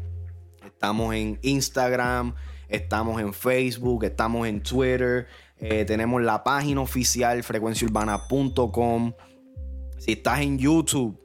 Estamos 0.65 1.13
en 1.13 1.38
Instagram, 1.43 2.34
estamos 2.67 3.21
en 3.21 3.32
Facebook, 3.34 4.06
estamos 4.06 4.47
en 4.47 4.62
Twitter. 4.63 5.28
eh, 5.60 5.86
tenemos 5.86 6.21
la 6.23 6.43
página 6.43 6.82
oficial 6.82 7.43
frecuenciaurbana.com. 7.43 9.13
Si 9.97 10.13
estás 10.13 10.39
en 10.41 10.58
YouTube, 10.58 11.19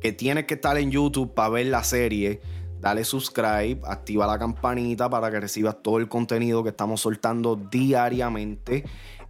que 0.00 0.12
tienes 0.12 0.44
que 0.44 0.54
estar 0.54 0.78
en 0.78 0.90
YouTube 0.90 1.34
para 1.34 1.48
ver 1.50 1.66
la 1.66 1.82
serie, 1.84 2.40
dale 2.82 3.04
subscribe, 3.04 3.80
activa 3.84 4.26
la 4.26 4.36
campanita 4.36 5.08
para 5.08 5.30
que 5.30 5.38
recibas 5.38 5.80
todo 5.82 5.98
el 5.98 6.08
contenido 6.08 6.64
que 6.64 6.70
estamos 6.70 7.00
soltando 7.00 7.54
diariamente. 7.54 8.84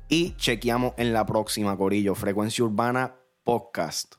Y 0.08 0.34
chequeamos 0.36 0.94
en 0.96 1.12
la 1.12 1.26
próxima, 1.26 1.76
Corillo. 1.76 2.14
Frecuencia 2.14 2.64
Urbana 2.64 3.14
Podcast. 3.44 4.14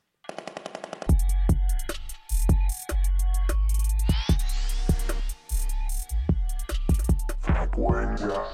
Frecuencia. 7.41 8.52